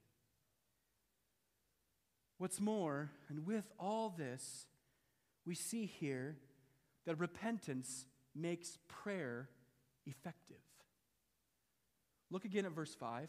What's 2.37 2.61
more, 2.61 3.11
and 3.27 3.45
with 3.45 3.69
all 3.77 4.13
this, 4.17 4.65
we 5.45 5.55
see 5.55 5.85
here 5.85 6.37
that 7.05 7.19
repentance 7.19 8.05
makes 8.33 8.77
prayer 8.87 9.49
effective. 10.05 10.57
Look 12.31 12.45
again 12.45 12.65
at 12.65 12.71
verse 12.71 12.95
5. 12.95 13.27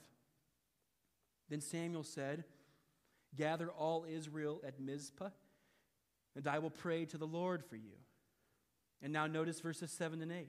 Then 1.50 1.60
Samuel 1.60 2.04
said, 2.04 2.44
Gather 3.36 3.70
all 3.70 4.06
Israel 4.08 4.60
at 4.66 4.80
Mizpah, 4.80 5.30
and 6.36 6.46
I 6.46 6.58
will 6.58 6.70
pray 6.70 7.04
to 7.06 7.18
the 7.18 7.26
Lord 7.26 7.64
for 7.64 7.76
you. 7.76 7.96
And 9.02 9.12
now 9.12 9.26
notice 9.26 9.60
verses 9.60 9.90
7 9.90 10.22
and 10.22 10.32
8. 10.32 10.48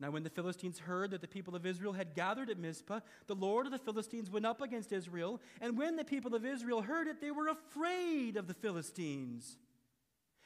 Now, 0.00 0.10
when 0.10 0.22
the 0.22 0.30
Philistines 0.30 0.78
heard 0.78 1.10
that 1.10 1.20
the 1.20 1.28
people 1.28 1.54
of 1.54 1.66
Israel 1.66 1.92
had 1.92 2.14
gathered 2.14 2.48
at 2.48 2.58
Mizpah, 2.58 3.00
the 3.26 3.34
Lord 3.34 3.66
of 3.66 3.72
the 3.72 3.78
Philistines 3.78 4.30
went 4.30 4.46
up 4.46 4.62
against 4.62 4.92
Israel. 4.92 5.42
And 5.60 5.76
when 5.76 5.96
the 5.96 6.04
people 6.04 6.34
of 6.34 6.46
Israel 6.46 6.80
heard 6.80 7.06
it, 7.06 7.20
they 7.20 7.30
were 7.30 7.48
afraid 7.48 8.38
of 8.38 8.46
the 8.46 8.54
Philistines. 8.54 9.58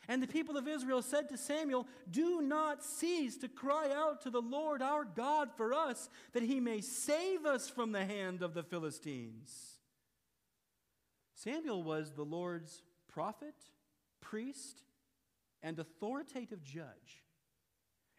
And 0.08 0.20
the 0.20 0.26
people 0.26 0.56
of 0.56 0.66
Israel 0.66 1.02
said 1.02 1.28
to 1.28 1.36
Samuel, 1.36 1.86
Do 2.10 2.42
not 2.42 2.82
cease 2.82 3.36
to 3.38 3.48
cry 3.48 3.92
out 3.94 4.22
to 4.22 4.30
the 4.30 4.42
Lord 4.42 4.82
our 4.82 5.04
God 5.04 5.50
for 5.56 5.72
us, 5.72 6.08
that 6.32 6.42
he 6.42 6.58
may 6.58 6.80
save 6.80 7.46
us 7.46 7.68
from 7.68 7.92
the 7.92 8.04
hand 8.04 8.42
of 8.42 8.54
the 8.54 8.64
Philistines. 8.64 9.73
Samuel 11.34 11.82
was 11.82 12.12
the 12.12 12.24
Lord's 12.24 12.82
prophet, 13.08 13.54
priest, 14.20 14.82
and 15.62 15.78
authoritative 15.78 16.62
judge. 16.62 17.24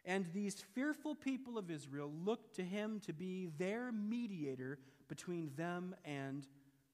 And 0.04 0.26
these 0.32 0.62
fearful 0.74 1.14
people 1.14 1.58
of 1.58 1.70
Israel 1.70 2.12
looked 2.24 2.54
to 2.56 2.62
him 2.62 3.00
to 3.06 3.12
be 3.12 3.48
their 3.58 3.90
mediator 3.90 4.78
between 5.08 5.50
them 5.56 5.94
and 6.04 6.46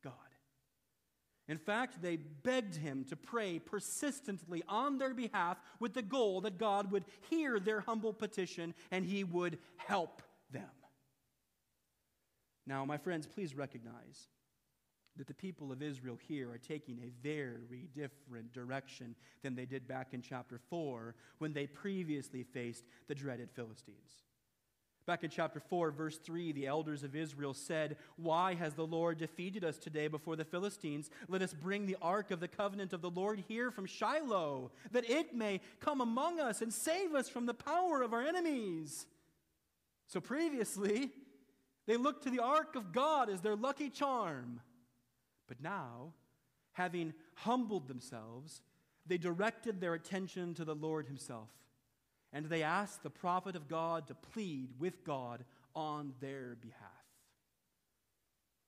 God. 0.03 0.15
In 1.49 1.59
fact, 1.59 2.01
they 2.01 2.17
begged 2.17 2.77
him 2.77 3.05
to 3.11 3.17
pray 3.17 3.59
persistently 3.59 4.63
on 4.69 4.99
their 4.99 5.13
behalf 5.13 5.59
with 5.81 5.93
the 5.93 6.03
goal 6.03 6.41
that 6.43 6.57
God 6.57 6.91
would 6.93 7.05
hear 7.29 7.59
their 7.59 7.81
humble 7.81 8.13
petition 8.13 8.75
and 8.91 9.05
he 9.05 9.25
would 9.25 9.59
help 9.77 10.23
them. 10.51 10.63
Now, 12.67 12.85
my 12.85 12.97
friends, 12.97 13.27
please 13.27 13.55
recognize 13.55 14.29
that 15.17 15.27
the 15.27 15.35
people 15.35 15.71
of 15.71 15.83
Israel 15.83 16.19
here 16.27 16.51
are 16.51 16.59
taking 16.59 16.99
a 17.01 17.13
very 17.23 17.89
different 17.95 18.53
direction 18.53 19.15
than 19.43 19.55
they 19.55 19.67
did 19.67 19.87
back 19.87 20.09
in 20.13 20.23
chapter 20.23 20.59
4 20.71 21.15
when 21.39 21.53
they 21.53 21.67
previously 21.67 22.43
faced 22.43 22.85
the 23.09 23.15
dreaded 23.15 23.51
Philistines. 23.51 24.23
Back 25.05 25.25
in 25.25 25.31
chapter 25.31 25.59
4, 25.59 25.91
verse 25.91 26.17
3, 26.19 26.53
the 26.53 26.69
elders 26.69 27.03
of 27.03 27.17
Israel 27.17 27.55
said, 27.55 27.97
Why 28.17 28.55
has 28.55 28.75
the 28.75 28.87
Lord 28.87 29.19
defeated 29.19 29.65
us 29.65 29.77
today 29.77 30.07
before 30.07 30.37
the 30.37 30.45
Philistines? 30.45 31.11
Let 31.29 31.43
us 31.43 31.53
bring 31.53 31.87
the 31.87 31.97
ark 32.01 32.31
of 32.31 32.39
the 32.39 32.47
covenant 32.47 32.93
of 32.93 33.03
the 33.03 33.11
Lord 33.11 33.43
here 33.49 33.73
from 33.73 33.87
Shiloh, 33.87 34.71
that 34.93 35.11
it 35.11 35.35
may 35.35 35.61
come 35.81 36.01
among 36.01 36.39
us 36.39 36.63
and 36.63 36.73
save 36.73 37.15
us 37.15 37.29
from 37.29 37.47
the 37.47 37.55
power 37.55 38.03
of 38.03 38.13
our 38.13 38.23
enemies. 38.23 39.07
So 40.07 40.21
previously, 40.21 41.11
they 41.89 41.97
looked 41.97 42.23
to 42.23 42.31
the 42.31 42.43
ark 42.43 42.77
of 42.77 42.93
God 42.93 43.29
as 43.29 43.41
their 43.41 43.57
lucky 43.57 43.91
charm. 43.91 44.61
But 45.53 45.63
now, 45.63 46.15
having 46.73 47.13
humbled 47.35 47.87
themselves, 47.87 48.63
they 49.05 49.19
directed 49.19 49.83
their 49.83 49.93
attention 49.93 50.55
to 50.55 50.65
the 50.65 50.75
Lord 50.75 51.07
Himself 51.07 51.51
and 52.33 52.47
they 52.47 52.63
asked 52.63 53.03
the 53.03 53.11
prophet 53.11 53.55
of 53.55 53.69
God 53.69 54.07
to 54.07 54.15
plead 54.15 54.71
with 54.79 55.05
God 55.05 55.45
on 55.75 56.15
their 56.23 56.57
behalf. 56.63 56.79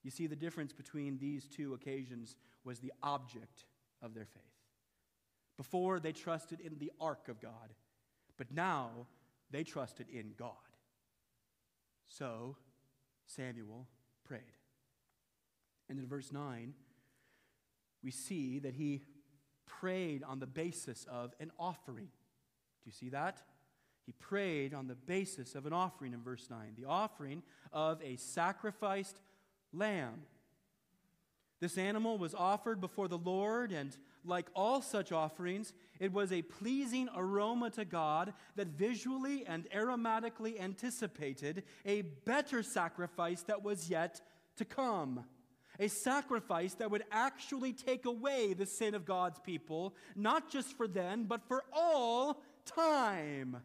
You 0.03 0.11
see, 0.11 0.27
the 0.27 0.37
difference 0.37 0.75
between 0.75 1.17
these 1.17 1.49
two 1.49 1.73
occasions 1.73 2.37
was 2.65 2.81
the 2.81 2.93
object 3.03 3.65
of 4.03 4.13
their 4.13 4.27
faith. 4.27 4.43
Before, 5.57 5.99
they 5.99 6.13
trusted 6.13 6.61
in 6.61 6.77
the 6.79 6.93
ark 7.01 7.31
of 7.31 7.41
God, 7.41 7.73
but 8.37 8.53
now 8.53 8.91
they 9.51 9.65
trusted 9.65 10.11
in 10.11 10.33
God. 10.37 10.51
So, 12.07 12.57
Samuel 13.25 13.87
prayed. 14.27 14.43
And 15.89 15.99
in 15.99 16.07
verse 16.07 16.33
9, 16.33 16.75
we 18.03 18.11
see 18.11 18.59
that 18.61 18.75
he 18.75 19.03
prayed 19.67 20.23
on 20.23 20.39
the 20.39 20.47
basis 20.47 21.07
of 21.11 21.35
an 21.41 21.51
offering. 21.59 22.07
Do 22.07 22.87
you 22.87 22.93
see 22.93 23.09
that? 23.11 23.43
He 24.07 24.13
prayed 24.13 24.75
on 24.75 24.87
the 24.87 24.95
basis 24.95 25.55
of 25.55 25.65
an 25.67 25.73
offering 25.73 26.13
in 26.13 26.23
verse 26.23 26.49
9, 26.51 26.75
the 26.79 26.87
offering 26.87 27.43
of 27.73 28.03
a 28.03 28.17
sacrificed 28.17 29.19
lamb. 29.73 30.23
This 31.61 31.79
animal 31.79 32.19
was 32.19 32.35
offered 32.35 32.81
before 32.81 33.09
the 33.09 33.17
Lord, 33.17 33.73
and 33.73 33.97
like 34.25 34.49
all 34.55 34.83
such 34.83 35.13
offerings, 35.13 35.73
it 35.99 36.13
was 36.13 36.33
a 36.33 36.43
pleasing 36.43 37.09
aroma 37.17 37.71
to 37.71 37.87
God 37.87 38.35
that 38.57 38.67
visually 38.69 39.47
and 39.47 39.67
aromatically 39.71 40.61
anticipated 40.61 41.63
a 41.87 42.03
better 42.03 42.63
sacrifice 42.63 43.43
that 43.43 43.63
was 43.63 43.89
yet 43.89 44.21
to 44.57 44.67
come. 44.67 45.25
A 45.79 45.89
sacrifice 45.89 46.75
that 46.75 46.91
would 46.91 47.05
actually 47.11 47.73
take 47.73 48.05
away 48.05 48.55
the 48.55 48.67
sin 48.67 48.95
of 48.95 49.05
God's 49.05 49.41
people, 49.41 49.95
not 50.15 50.51
just 50.51 50.77
for 50.77 50.87
then, 50.87 51.25
but 51.25 51.47
for 51.49 51.65
all 51.73 52.41
time. 52.65 53.57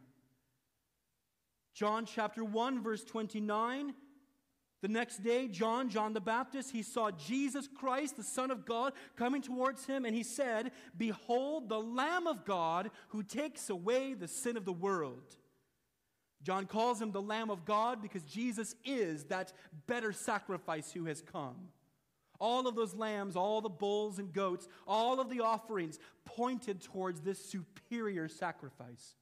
John 1.74 2.06
chapter 2.06 2.44
1, 2.44 2.82
verse 2.84 3.04
29. 3.04 3.94
The 4.82 4.88
next 4.88 5.24
day, 5.24 5.48
John, 5.48 5.90
John 5.90 6.14
the 6.14 6.22
Baptist, 6.22 6.72
he 6.72 6.84
saw 6.84 7.12
Jesus 7.12 7.68
Christ, 7.68 8.16
the 8.16 8.24
Son 8.24 8.50
of 8.50 8.66
God, 8.66 8.94
coming 9.18 9.42
towards 9.42 9.86
him, 9.86 10.06
and 10.06 10.16
he 10.16 10.24
said, 10.24 10.72
Behold, 10.98 11.68
the 11.68 11.80
Lamb 11.80 12.28
of 12.28 12.46
God 12.46 12.90
who 13.10 13.22
takes 13.22 13.70
away 13.70 14.14
the 14.14 14.28
sin 14.28 14.56
of 14.56 14.64
the 14.64 14.74
world. 14.74 15.36
John 16.42 16.66
calls 16.66 17.02
him 17.02 17.12
the 17.12 17.22
Lamb 17.22 17.50
of 17.50 17.66
God 17.66 18.02
because 18.02 18.24
Jesus 18.24 18.74
is 18.86 19.26
that 19.26 19.52
better 19.88 20.14
sacrifice 20.14 20.92
who 20.92 21.06
has 21.06 21.22
come. 21.22 21.70
All 22.40 22.68
of 22.68 22.76
those 22.76 22.96
lambs, 22.96 23.36
all 23.36 23.62
the 23.62 23.70
bulls 23.70 24.18
and 24.18 24.32
goats, 24.32 24.68
all 24.88 25.20
of 25.20 25.30
the 25.30 25.42
offerings 25.42 26.00
pointed 26.26 26.82
towards 26.82 27.22
this 27.22 27.44
superior 27.44 28.28
sacrifice. 28.28 29.16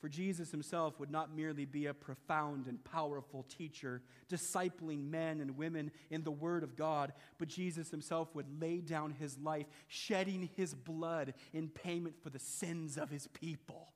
For 0.00 0.08
Jesus 0.08 0.50
himself 0.50 0.98
would 0.98 1.10
not 1.10 1.34
merely 1.36 1.66
be 1.66 1.86
a 1.86 1.94
profound 1.94 2.66
and 2.66 2.82
powerful 2.82 3.44
teacher, 3.54 4.00
discipling 4.30 5.10
men 5.10 5.40
and 5.40 5.58
women 5.58 5.90
in 6.08 6.24
the 6.24 6.30
Word 6.30 6.62
of 6.62 6.74
God, 6.74 7.12
but 7.38 7.48
Jesus 7.48 7.90
himself 7.90 8.34
would 8.34 8.62
lay 8.62 8.78
down 8.78 9.10
his 9.12 9.36
life, 9.38 9.66
shedding 9.88 10.48
his 10.56 10.74
blood 10.74 11.34
in 11.52 11.68
payment 11.68 12.14
for 12.22 12.30
the 12.30 12.38
sins 12.38 12.96
of 12.96 13.10
his 13.10 13.26
people. 13.28 13.88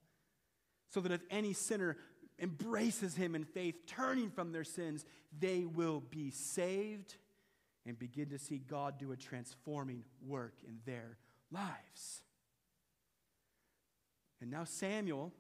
So 0.91 1.01
that 1.01 1.13
if 1.13 1.23
any 1.31 1.55
sinner 1.55 1.97
embraces 2.39 3.17
him 3.17 3.35
in 3.35 3.45
faith, 3.45 3.87
turning 3.87 4.31
from 4.31 4.53
their 4.53 4.65
sins, 4.65 5.07
they 5.39 5.65
will 5.65 6.01
be 6.01 6.31
saved 6.31 7.17
and 7.87 7.99
begin 7.99 8.31
to 8.31 8.39
see 8.39 8.59
God 8.59 8.99
do 8.99 9.13
a 9.13 9.17
transforming 9.17 10.05
work 10.27 10.55
in 10.67 10.79
their 10.85 11.19
lives. 11.51 12.23
And 14.41 14.51
now 14.51 14.65
Samuel 14.65 15.33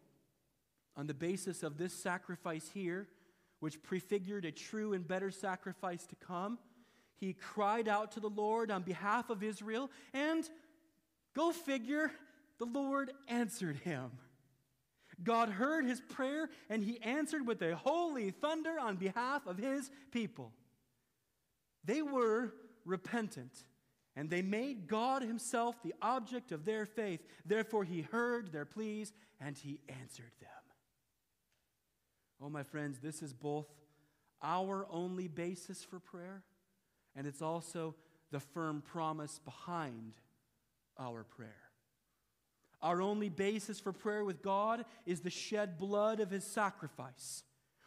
on 0.96 1.06
the 1.06 1.14
basis 1.14 1.62
of 1.62 1.76
this 1.76 1.92
sacrifice 1.92 2.70
here, 2.72 3.08
which 3.60 3.82
prefigured 3.82 4.44
a 4.44 4.52
true 4.52 4.92
and 4.92 5.06
better 5.06 5.30
sacrifice 5.30 6.06
to 6.06 6.14
come, 6.16 6.58
he 7.16 7.32
cried 7.32 7.88
out 7.88 8.12
to 8.12 8.20
the 8.20 8.28
Lord 8.28 8.70
on 8.70 8.82
behalf 8.82 9.30
of 9.30 9.42
Israel, 9.42 9.90
and 10.12 10.48
go 11.34 11.52
figure, 11.52 12.10
the 12.58 12.66
Lord 12.66 13.12
answered 13.28 13.76
him. 13.76 14.10
God 15.22 15.48
heard 15.48 15.84
his 15.84 16.00
prayer, 16.00 16.48
and 16.68 16.82
he 16.82 17.00
answered 17.00 17.46
with 17.46 17.62
a 17.62 17.76
holy 17.76 18.30
thunder 18.30 18.78
on 18.80 18.96
behalf 18.96 19.46
of 19.46 19.58
his 19.58 19.90
people. 20.10 20.52
They 21.84 22.02
were 22.02 22.54
repentant, 22.84 23.64
and 24.16 24.30
they 24.30 24.42
made 24.42 24.86
God 24.86 25.22
himself 25.22 25.82
the 25.82 25.94
object 26.00 26.52
of 26.52 26.64
their 26.64 26.86
faith. 26.86 27.20
Therefore, 27.44 27.84
he 27.84 28.02
heard 28.02 28.52
their 28.52 28.64
pleas, 28.64 29.12
and 29.40 29.56
he 29.56 29.80
answered 29.88 30.32
them. 30.40 30.50
Oh, 32.42 32.48
my 32.50 32.62
friends, 32.62 32.98
this 32.98 33.22
is 33.22 33.32
both 33.32 33.66
our 34.42 34.86
only 34.90 35.28
basis 35.28 35.82
for 35.82 35.98
prayer, 35.98 36.42
and 37.16 37.26
it's 37.26 37.42
also 37.42 37.94
the 38.30 38.40
firm 38.40 38.82
promise 38.82 39.38
behind 39.38 40.14
our 40.98 41.24
prayer. 41.24 41.54
Our 42.82 43.00
only 43.00 43.30
basis 43.30 43.80
for 43.80 43.92
prayer 43.92 44.24
with 44.24 44.42
God 44.42 44.84
is 45.06 45.20
the 45.20 45.30
shed 45.30 45.78
blood 45.78 46.20
of 46.20 46.30
his 46.30 46.44
sacrifice. 46.44 47.42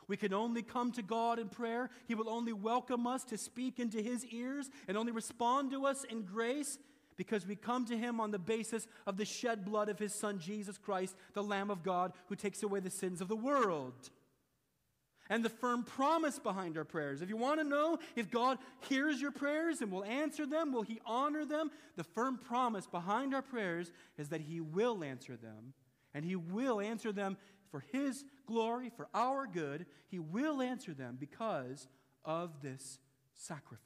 We 0.08 0.18
can 0.18 0.34
only 0.34 0.62
come 0.62 0.92
to 0.94 1.02
God 1.02 1.40
in 1.40 1.50
prayer. 1.50 1.90
He 2.08 2.16
will 2.16 2.30
only 2.30 2.54
welcome 2.54 3.06
us 3.06 3.24
to 3.26 3.38
speak 3.38 3.80
into 3.80 4.02
his 4.02 4.26
ears 4.26 4.70
and 4.88 4.98
only 4.98 5.12
respond 5.12 5.72
to 5.72 5.86
us 5.86 6.04
in 6.04 6.24
grace 6.24 6.78
because 7.18 7.48
we 7.48 7.56
come 7.56 7.86
to 7.86 7.98
him 7.98 8.20
on 8.20 8.32
the 8.32 8.40
basis 8.40 8.88
of 9.06 9.18
the 9.18 9.26
shed 9.26 9.66
blood 9.66 9.90
of 9.90 10.00
his 10.00 10.14
son 10.14 10.40
Jesus 10.40 10.78
Christ, 10.78 11.16
the 11.34 11.44
Lamb 11.44 11.70
of 11.70 11.84
God 11.84 12.14
who 12.28 12.36
takes 12.36 12.64
away 12.64 12.80
the 12.80 12.90
sins 12.90 13.22
of 13.22 13.28
the 13.28 13.36
world 13.36 14.10
and 15.30 15.44
the 15.44 15.50
firm 15.50 15.84
promise 15.84 16.40
behind 16.40 16.78
our 16.78 16.84
prayers. 16.84 17.22
If 17.22 17.30
you 17.30 17.38
want 17.38 17.60
to 17.60 17.68
know 17.68 18.00
if 18.16 18.32
God 18.32 18.58
hears 18.88 19.22
your 19.22 19.32
prayers 19.32 19.82
and 19.82 19.92
will 19.92 20.06
answer 20.06 20.46
them, 20.46 20.72
will 20.72 20.84
He 20.84 21.00
honor 21.06 21.46
them? 21.46 21.72
The 21.96 22.04
firm 22.04 22.38
promise 22.38 22.88
behind 22.88 23.34
our 23.34 23.42
prayers 23.42 23.92
is 24.18 24.30
that 24.30 24.42
He 24.42 24.62
will 24.62 25.04
answer 25.04 25.36
them, 25.36 25.74
and 26.14 26.24
He 26.24 26.36
will 26.36 26.80
answer 26.80 27.12
them 27.12 27.38
for 27.70 27.84
His 27.92 28.24
glory, 28.46 28.92
for 28.96 29.08
our 29.14 29.48
good. 29.48 29.86
He 30.08 30.20
will 30.20 30.62
answer 30.62 30.94
them 30.94 31.18
because 31.20 31.88
of 32.26 32.62
this 32.62 33.00
sacrifice. 33.34 33.84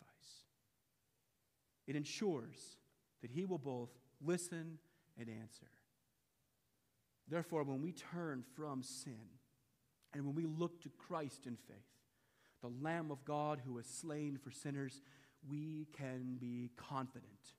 It 1.88 1.96
ensures 1.96 2.78
that 3.22 3.32
He 3.32 3.46
will 3.46 3.58
both 3.58 3.90
listen 4.24 4.78
and 5.20 5.30
answer. 5.30 5.70
Therefore, 7.28 7.64
when 7.64 7.82
we 7.82 7.92
turn 7.92 8.44
from 8.56 8.84
sin, 8.84 9.40
and 10.14 10.26
when 10.26 10.36
we 10.36 10.46
look 10.46 10.82
to 10.82 10.90
Christ 10.90 11.46
in 11.46 11.56
faith, 11.56 11.78
the 12.62 12.72
Lamb 12.82 13.12
of 13.12 13.24
God 13.26 13.62
who 13.66 13.74
was 13.74 13.88
slain 13.88 14.38
for 14.38 14.52
sinners, 14.52 15.02
we 15.50 15.88
can 15.98 16.38
be 16.40 16.70
confident 16.76 17.54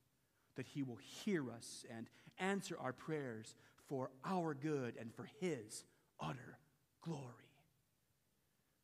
that 0.57 0.67
He 0.67 0.83
will 0.83 0.97
hear 0.97 1.51
us 1.51 1.85
and 1.95 2.09
answer 2.39 2.77
our 2.79 2.93
prayers 2.93 3.55
for 3.89 4.11
our 4.25 4.55
good 4.55 4.95
and 5.01 5.13
for 5.15 5.29
His 5.41 5.85
utter 6.23 6.59
glory. 7.03 7.23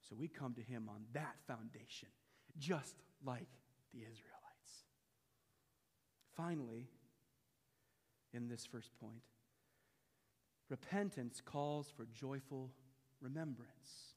So 0.09 0.17
we 0.19 0.29
come 0.29 0.55
to 0.55 0.63
Him 0.63 0.89
on 0.89 1.03
that 1.13 1.37
foundation, 1.47 2.09
just 2.59 2.97
like 3.25 3.49
the 3.93 4.01
Israelites. 4.01 4.85
Finally, 6.37 6.89
in 8.33 8.49
this 8.49 8.67
first 8.67 8.91
point, 9.01 9.23
repentance 10.69 11.41
calls 11.45 11.91
for 11.95 12.07
joyful 12.15 12.71
remembrance. 13.21 14.15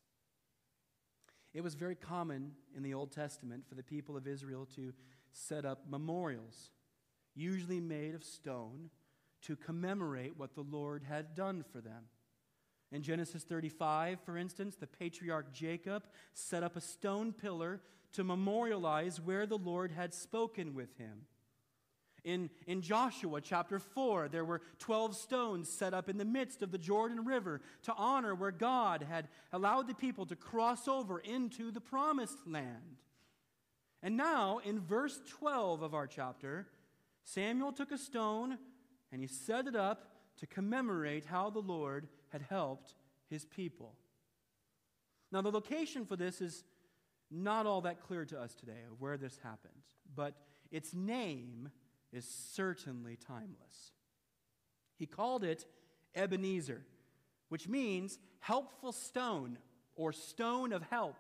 It 1.54 1.62
was 1.62 1.76
very 1.76 1.96
common 1.96 2.52
in 2.76 2.84
the 2.84 2.94
Old 2.94 3.12
Testament 3.12 3.64
for 3.68 3.76
the 3.76 3.84
people 3.84 4.16
of 4.16 4.28
Israel 4.28 4.68
to 4.76 4.94
set 5.34 5.66
up 5.66 5.82
memorials, 5.90 6.72
usually 7.36 7.80
made 7.80 8.16
of 8.16 8.24
stone, 8.24 8.90
to 9.44 9.56
commemorate 9.56 10.38
what 10.38 10.56
the 10.56 10.62
Lord 10.62 11.04
had 11.04 11.36
done 11.36 11.64
for 11.72 11.82
them. 11.82 12.04
In 12.92 13.04
Genesis 13.04 13.44
35, 13.44 14.20
for 14.26 14.38
instance, 14.38 14.76
the 14.76 14.88
patriarch 14.88 15.54
Jacob 15.54 16.04
set 16.34 16.64
up 16.64 16.76
a 16.76 16.82
stone 16.82 17.32
pillar 17.32 17.82
to 18.14 18.24
memorialize 18.24 19.22
where 19.22 19.46
the 19.46 19.58
Lord 19.58 19.92
had 19.92 20.14
spoken 20.14 20.74
with 20.74 20.98
him. 20.98 21.22
In, 22.24 22.50
in 22.68 22.82
Joshua 22.82 23.42
chapter 23.42 23.80
4, 23.80 24.28
there 24.28 24.46
were 24.46 24.62
12 24.80 25.16
stones 25.16 25.70
set 25.70 25.94
up 25.94 26.08
in 26.08 26.18
the 26.18 26.26
midst 26.26 26.62
of 26.62 26.72
the 26.72 26.78
Jordan 26.78 27.26
River 27.26 27.62
to 27.84 27.94
honor 27.96 28.36
where 28.36 28.52
God 28.52 29.02
had 29.10 29.28
allowed 29.52 29.88
the 29.88 29.96
people 29.96 30.26
to 30.28 30.36
cross 30.36 30.88
over 30.88 31.18
into 31.20 31.72
the 31.72 31.82
promised 31.82 32.46
land. 32.46 32.98
And 34.04 34.18
now, 34.18 34.60
in 34.64 34.80
verse 34.80 35.20
12 35.40 35.82
of 35.82 35.94
our 35.94 36.08
chapter, 36.08 36.68
Samuel 37.24 37.72
took 37.72 37.92
a 37.92 37.98
stone 37.98 38.58
and 39.12 39.22
he 39.22 39.28
set 39.28 39.68
it 39.68 39.76
up 39.76 40.12
to 40.42 40.48
commemorate 40.48 41.26
how 41.26 41.50
the 41.50 41.60
Lord 41.60 42.08
had 42.30 42.42
helped 42.42 42.96
his 43.30 43.46
people. 43.46 43.94
Now, 45.32 45.42
the 45.42 45.52
location 45.52 46.06
for 46.06 46.16
this 46.16 46.42
is 46.42 46.64
not 47.30 47.66
all 47.66 47.82
that 47.82 48.02
clear 48.02 48.26
to 48.26 48.40
us 48.40 48.54
today 48.54 48.82
of 48.92 49.00
where 49.00 49.18
this 49.18 49.40
happened, 49.44 49.84
but 50.14 50.34
its 50.72 50.94
name 50.94 51.70
is 52.12 52.26
certainly 52.26 53.16
timeless. 53.16 53.94
He 54.98 55.06
called 55.06 55.44
it 55.44 55.66
Ebenezer, 56.16 56.82
which 57.50 57.68
means 57.68 58.20
helpful 58.40 58.92
stone 58.92 59.60
or 59.96 60.12
stone 60.12 60.74
of 60.74 60.82
help. 60.90 61.16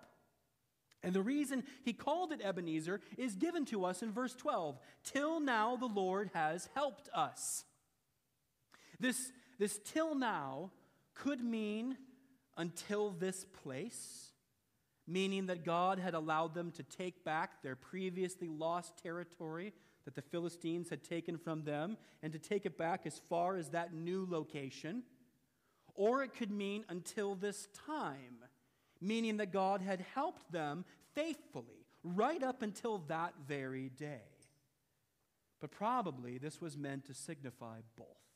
And 1.03 1.13
the 1.13 1.21
reason 1.21 1.63
he 1.83 1.93
called 1.93 2.31
it 2.31 2.41
Ebenezer 2.43 3.01
is 3.17 3.35
given 3.35 3.65
to 3.65 3.85
us 3.85 4.01
in 4.01 4.11
verse 4.11 4.33
12. 4.33 4.79
Till 5.03 5.39
now 5.39 5.75
the 5.75 5.85
Lord 5.85 6.31
has 6.33 6.69
helped 6.75 7.07
us. 7.13 7.63
This, 9.01 9.31
this 9.57 9.79
till 9.83 10.13
now 10.13 10.69
could 11.15 11.41
mean 11.43 11.97
until 12.55 13.09
this 13.09 13.45
place, 13.63 14.31
meaning 15.07 15.47
that 15.47 15.65
God 15.65 15.97
had 15.97 16.13
allowed 16.13 16.53
them 16.53 16.71
to 16.73 16.83
take 16.83 17.25
back 17.25 17.63
their 17.63 17.75
previously 17.75 18.47
lost 18.47 19.01
territory 19.01 19.73
that 20.05 20.15
the 20.15 20.21
Philistines 20.21 20.89
had 20.89 21.03
taken 21.03 21.37
from 21.37 21.63
them 21.63 21.97
and 22.21 22.31
to 22.31 22.39
take 22.39 22.65
it 22.65 22.77
back 22.77 23.01
as 23.05 23.19
far 23.27 23.57
as 23.57 23.69
that 23.69 23.93
new 23.93 24.27
location. 24.29 25.03
Or 25.95 26.23
it 26.23 26.35
could 26.35 26.51
mean 26.51 26.85
until 26.87 27.33
this 27.35 27.67
time, 27.87 28.37
meaning 29.01 29.37
that 29.37 29.51
God 29.51 29.81
had 29.81 30.05
helped 30.13 30.51
them 30.51 30.85
faithfully 31.15 31.87
right 32.03 32.41
up 32.41 32.61
until 32.61 32.99
that 33.07 33.33
very 33.47 33.89
day. 33.89 34.21
But 35.59 35.71
probably 35.71 36.37
this 36.37 36.61
was 36.61 36.77
meant 36.77 37.05
to 37.05 37.13
signify 37.13 37.79
both. 37.95 38.30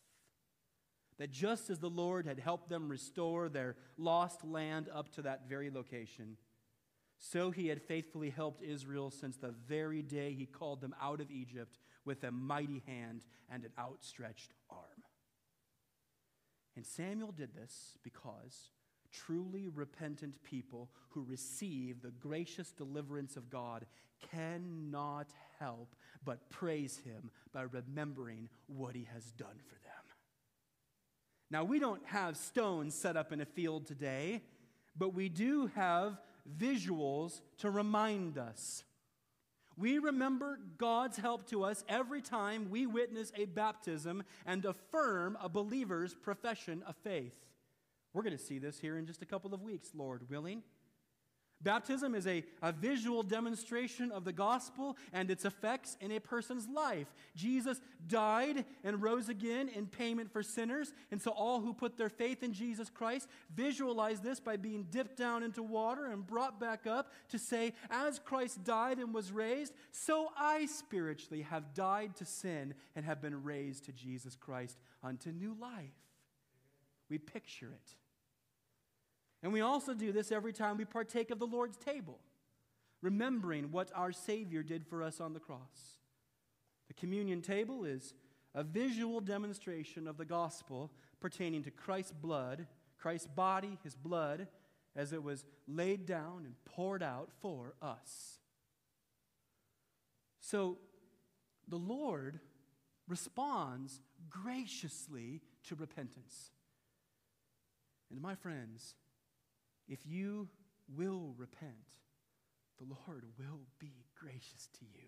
That 1.18 1.32
just 1.32 1.70
as 1.70 1.80
the 1.80 1.90
Lord 1.90 2.26
had 2.26 2.40
helped 2.40 2.70
them 2.70 2.90
restore 2.90 3.48
their 3.48 3.78
lost 3.98 4.44
land 4.44 4.90
up 4.94 5.14
to 5.14 5.22
that 5.22 5.48
very 5.48 5.70
location, 5.70 6.38
so 7.18 7.52
he 7.52 7.68
had 7.68 7.82
faithfully 7.82 8.30
helped 8.30 8.62
Israel 8.62 9.10
since 9.10 9.38
the 9.38 9.54
very 9.68 10.02
day 10.02 10.34
he 10.34 10.46
called 10.46 10.82
them 10.82 10.94
out 11.02 11.22
of 11.22 11.32
Egypt 11.32 11.78
with 12.04 12.24
a 12.24 12.32
mighty 12.32 12.84
hand 12.86 13.26
and 13.50 13.64
an 13.64 13.72
outstretched 13.80 14.54
arm. 14.70 14.82
And 16.76 16.86
Samuel 16.86 17.32
did 17.32 17.56
this 17.56 17.98
because 18.04 18.72
truly 19.12 19.70
repentant 19.70 20.44
people 20.44 20.90
who 21.10 21.24
receive 21.24 22.02
the 22.02 22.12
gracious 22.12 22.72
deliverance 22.72 23.38
of 23.38 23.50
God 23.50 23.86
cannot 24.32 25.28
help 25.60 25.96
but 26.24 26.50
praise 26.50 26.98
him 26.98 27.32
by 27.54 27.62
remembering 27.64 28.50
what 28.68 28.96
he 28.96 29.08
has 29.14 29.32
done 29.32 29.58
for 29.66 29.76
them. 29.84 29.85
Now, 31.56 31.64
we 31.64 31.80
don't 31.80 32.06
have 32.08 32.36
stones 32.36 32.94
set 32.94 33.16
up 33.16 33.32
in 33.32 33.40
a 33.40 33.46
field 33.46 33.86
today, 33.86 34.42
but 34.98 35.14
we 35.14 35.30
do 35.30 35.68
have 35.68 36.18
visuals 36.60 37.40
to 37.60 37.70
remind 37.70 38.38
us. 38.38 38.84
We 39.78 40.00
remember 40.00 40.60
God's 40.78 41.16
help 41.16 41.50
to 41.52 41.64
us 41.64 41.86
every 41.88 42.22
time 42.22 42.70
we 42.70 42.86
witness 42.86 43.32
a 43.38 43.46
baptism 43.46 44.24
and 44.46 44.66
affirm 44.66 45.38
a 45.42 45.48
believer's 45.48 46.14
profession 46.14 46.84
of 46.86 46.98
faith. 47.06 47.38
We're 48.14 48.24
going 48.24 48.38
to 48.38 48.44
see 48.44 48.60
this 48.60 48.78
here 48.78 48.98
in 48.98 49.06
just 49.06 49.22
a 49.22 49.26
couple 49.26 49.54
of 49.54 49.62
weeks, 49.62 49.92
Lord 49.96 50.30
willing. 50.30 50.62
Baptism 51.66 52.14
is 52.14 52.28
a, 52.28 52.44
a 52.62 52.72
visual 52.72 53.24
demonstration 53.24 54.12
of 54.12 54.24
the 54.24 54.32
gospel 54.32 54.96
and 55.12 55.32
its 55.32 55.46
effects 55.46 55.98
in 56.00 56.12
a 56.12 56.20
person's 56.20 56.68
life. 56.68 57.08
Jesus 57.36 57.82
died 58.08 58.66
and 58.84 59.02
rose 59.02 59.30
again 59.30 59.70
in 59.70 59.88
payment 59.88 60.32
for 60.32 60.44
sinners. 60.44 60.94
And 61.10 61.20
so, 61.20 61.32
all 61.32 61.62
who 61.62 61.74
put 61.74 61.98
their 61.98 62.08
faith 62.08 62.44
in 62.44 62.54
Jesus 62.54 62.92
Christ 62.92 63.28
visualize 63.54 64.20
this 64.20 64.40
by 64.40 64.58
being 64.58 64.86
dipped 64.92 65.18
down 65.18 65.42
into 65.42 65.64
water 65.64 66.06
and 66.06 66.26
brought 66.26 66.60
back 66.60 66.86
up 66.86 67.12
to 67.30 67.40
say, 67.40 67.74
As 67.90 68.20
Christ 68.20 68.64
died 68.64 69.00
and 69.00 69.12
was 69.12 69.32
raised, 69.32 69.74
so 69.92 70.30
I 70.38 70.68
spiritually 70.68 71.42
have 71.42 71.74
died 71.74 72.16
to 72.18 72.26
sin 72.26 72.76
and 72.96 73.04
have 73.06 73.24
been 73.24 73.44
raised 73.44 73.86
to 73.86 73.92
Jesus 73.92 74.36
Christ 74.36 74.78
unto 75.04 75.32
new 75.32 75.58
life. 75.60 75.90
We 77.10 77.18
picture 77.18 77.72
it. 77.74 77.96
And 79.46 79.54
we 79.54 79.62
also 79.62 79.94
do 79.94 80.12
this 80.12 80.32
every 80.32 80.54
time 80.54 80.76
we 80.76 80.86
partake 80.86 81.30
of 81.30 81.38
the 81.38 81.46
Lord's 81.46 81.78
table, 81.78 82.18
remembering 83.04 83.72
what 83.72 83.92
our 83.94 84.12
Savior 84.12 84.64
did 84.64 84.88
for 84.88 85.04
us 85.04 85.22
on 85.22 85.36
the 85.36 85.40
cross. 85.40 86.00
The 86.88 86.96
communion 86.96 87.44
table 87.44 87.86
is 87.86 88.16
a 88.56 88.64
visual 88.64 89.22
demonstration 89.22 90.08
of 90.08 90.18
the 90.18 90.26
gospel 90.26 90.92
pertaining 91.20 91.62
to 91.62 91.70
Christ's 91.70 92.12
blood, 92.12 92.66
Christ's 92.98 93.28
body, 93.28 93.78
his 93.84 93.94
blood, 93.96 94.48
as 94.96 95.14
it 95.14 95.22
was 95.22 95.46
laid 95.68 96.08
down 96.08 96.42
and 96.46 96.56
poured 96.66 97.04
out 97.04 97.30
for 97.40 97.76
us. 97.84 98.40
So 100.42 100.80
the 101.68 101.78
Lord 101.78 102.40
responds 103.08 104.02
graciously 104.28 105.42
to 105.66 105.76
repentance. 105.76 106.50
And 108.10 108.20
my 108.20 108.34
friends, 108.34 108.96
if 109.88 110.00
you 110.06 110.48
will 110.96 111.34
repent, 111.38 111.74
the 112.78 112.86
Lord 112.86 113.26
will 113.38 113.62
be 113.80 114.06
gracious 114.20 114.70
to 114.80 114.86
you. 114.86 115.08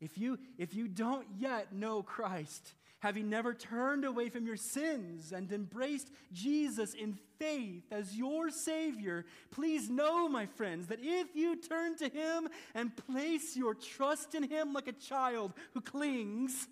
If 0.00 0.16
you, 0.16 0.38
if 0.58 0.74
you 0.74 0.88
don't 0.88 1.26
yet 1.38 1.72
know 1.72 2.02
Christ, 2.02 2.74
having 3.00 3.28
never 3.28 3.52
turned 3.52 4.04
away 4.04 4.28
from 4.28 4.46
your 4.46 4.56
sins 4.56 5.32
and 5.32 5.50
embraced 5.52 6.10
Jesus 6.32 6.94
in 6.94 7.18
faith 7.38 7.84
as 7.90 8.16
your 8.16 8.50
Savior, 8.50 9.26
please 9.50 9.90
know, 9.90 10.28
my 10.28 10.46
friends, 10.46 10.86
that 10.88 11.00
if 11.02 11.28
you 11.34 11.56
turn 11.56 11.96
to 11.96 12.08
Him 12.08 12.48
and 12.74 12.96
place 12.96 13.56
your 13.56 13.74
trust 13.74 14.34
in 14.34 14.42
Him 14.44 14.72
like 14.72 14.88
a 14.88 14.92
child 14.92 15.52
who 15.74 15.80
clings, 15.80 16.66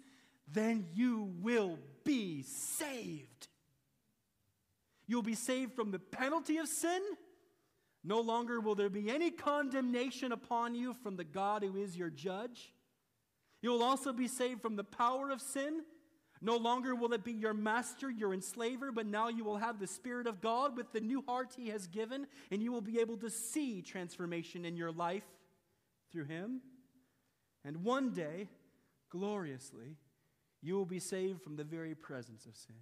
then 0.50 0.86
you 0.94 1.32
will 1.40 1.78
be 2.04 2.42
saved. 2.42 3.48
You'll 5.08 5.22
be 5.22 5.34
saved 5.34 5.74
from 5.74 5.90
the 5.90 5.98
penalty 5.98 6.58
of 6.58 6.68
sin. 6.68 7.02
No 8.04 8.20
longer 8.20 8.60
will 8.60 8.74
there 8.74 8.90
be 8.90 9.10
any 9.10 9.30
condemnation 9.30 10.30
upon 10.30 10.74
you 10.74 10.94
from 10.94 11.16
the 11.16 11.24
God 11.24 11.64
who 11.64 11.76
is 11.76 11.96
your 11.96 12.10
judge. 12.10 12.72
You 13.60 13.70
will 13.70 13.82
also 13.82 14.12
be 14.12 14.28
saved 14.28 14.62
from 14.62 14.76
the 14.76 14.84
power 14.84 15.30
of 15.30 15.40
sin. 15.40 15.82
No 16.40 16.56
longer 16.56 16.94
will 16.94 17.12
it 17.14 17.24
be 17.24 17.32
your 17.32 17.54
master, 17.54 18.08
your 18.08 18.32
enslaver, 18.32 18.92
but 18.92 19.06
now 19.06 19.28
you 19.28 19.42
will 19.44 19.56
have 19.56 19.80
the 19.80 19.88
Spirit 19.88 20.28
of 20.28 20.40
God 20.40 20.76
with 20.76 20.92
the 20.92 21.00
new 21.00 21.24
heart 21.26 21.54
He 21.56 21.70
has 21.70 21.88
given, 21.88 22.28
and 22.52 22.62
you 22.62 22.70
will 22.70 22.80
be 22.80 23.00
able 23.00 23.16
to 23.16 23.30
see 23.30 23.82
transformation 23.82 24.64
in 24.64 24.76
your 24.76 24.92
life 24.92 25.26
through 26.12 26.26
Him. 26.26 26.60
And 27.64 27.82
one 27.82 28.10
day, 28.10 28.46
gloriously, 29.10 29.96
you 30.62 30.74
will 30.74 30.86
be 30.86 31.00
saved 31.00 31.42
from 31.42 31.56
the 31.56 31.64
very 31.64 31.94
presence 31.96 32.46
of 32.46 32.54
sin. 32.54 32.76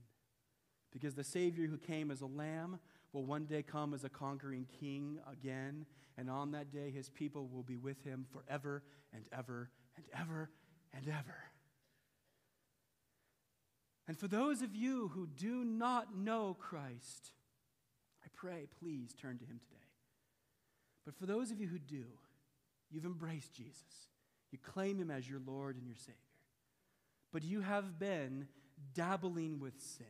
Because 0.93 1.15
the 1.15 1.25
Savior 1.25 1.67
who 1.67 1.79
came 1.79 2.11
as 2.11 2.21
a 2.21 2.27
lamb 2.27 2.79
will 3.13 3.25
one 3.25 3.45
day 3.45 3.63
come 3.63 3.95
as 3.95 4.05
a 4.05 4.09
conquering 4.09 4.67
king 4.81 5.19
again, 5.31 5.87
and 6.17 6.31
on 6.31 6.53
that 6.53 6.73
day 6.73 6.91
his 6.91 7.09
people 7.09 7.49
will 7.53 7.63
be 7.63 7.77
with 7.77 8.03
him 8.05 8.27
forever 8.31 8.83
and 9.13 9.25
ever 9.33 9.71
and 9.97 10.05
ever 10.19 10.51
and 10.95 11.09
ever. 11.09 11.37
And 14.09 14.19
for 14.19 14.29
those 14.29 14.63
of 14.63 14.75
you 14.75 15.09
who 15.15 15.27
do 15.27 15.65
not 15.65 16.17
know 16.17 16.57
Christ, 16.59 17.33
I 18.25 18.29
pray, 18.35 18.67
please 18.79 19.15
turn 19.15 19.39
to 19.39 19.45
him 19.45 19.59
today. 19.59 19.81
But 21.05 21.17
for 21.17 21.27
those 21.27 21.51
of 21.51 21.61
you 21.61 21.67
who 21.67 21.79
do, 21.79 22.05
you've 22.91 23.05
embraced 23.05 23.53
Jesus. 23.53 24.11
You 24.53 24.59
claim 24.59 24.99
him 24.99 25.11
as 25.11 25.29
your 25.29 25.41
Lord 25.45 25.77
and 25.77 25.87
your 25.87 25.97
Savior. 25.97 26.15
But 27.33 27.45
you 27.45 27.61
have 27.61 27.99
been 27.99 28.47
dabbling 28.95 29.59
with 29.59 29.81
sin, 29.81 30.07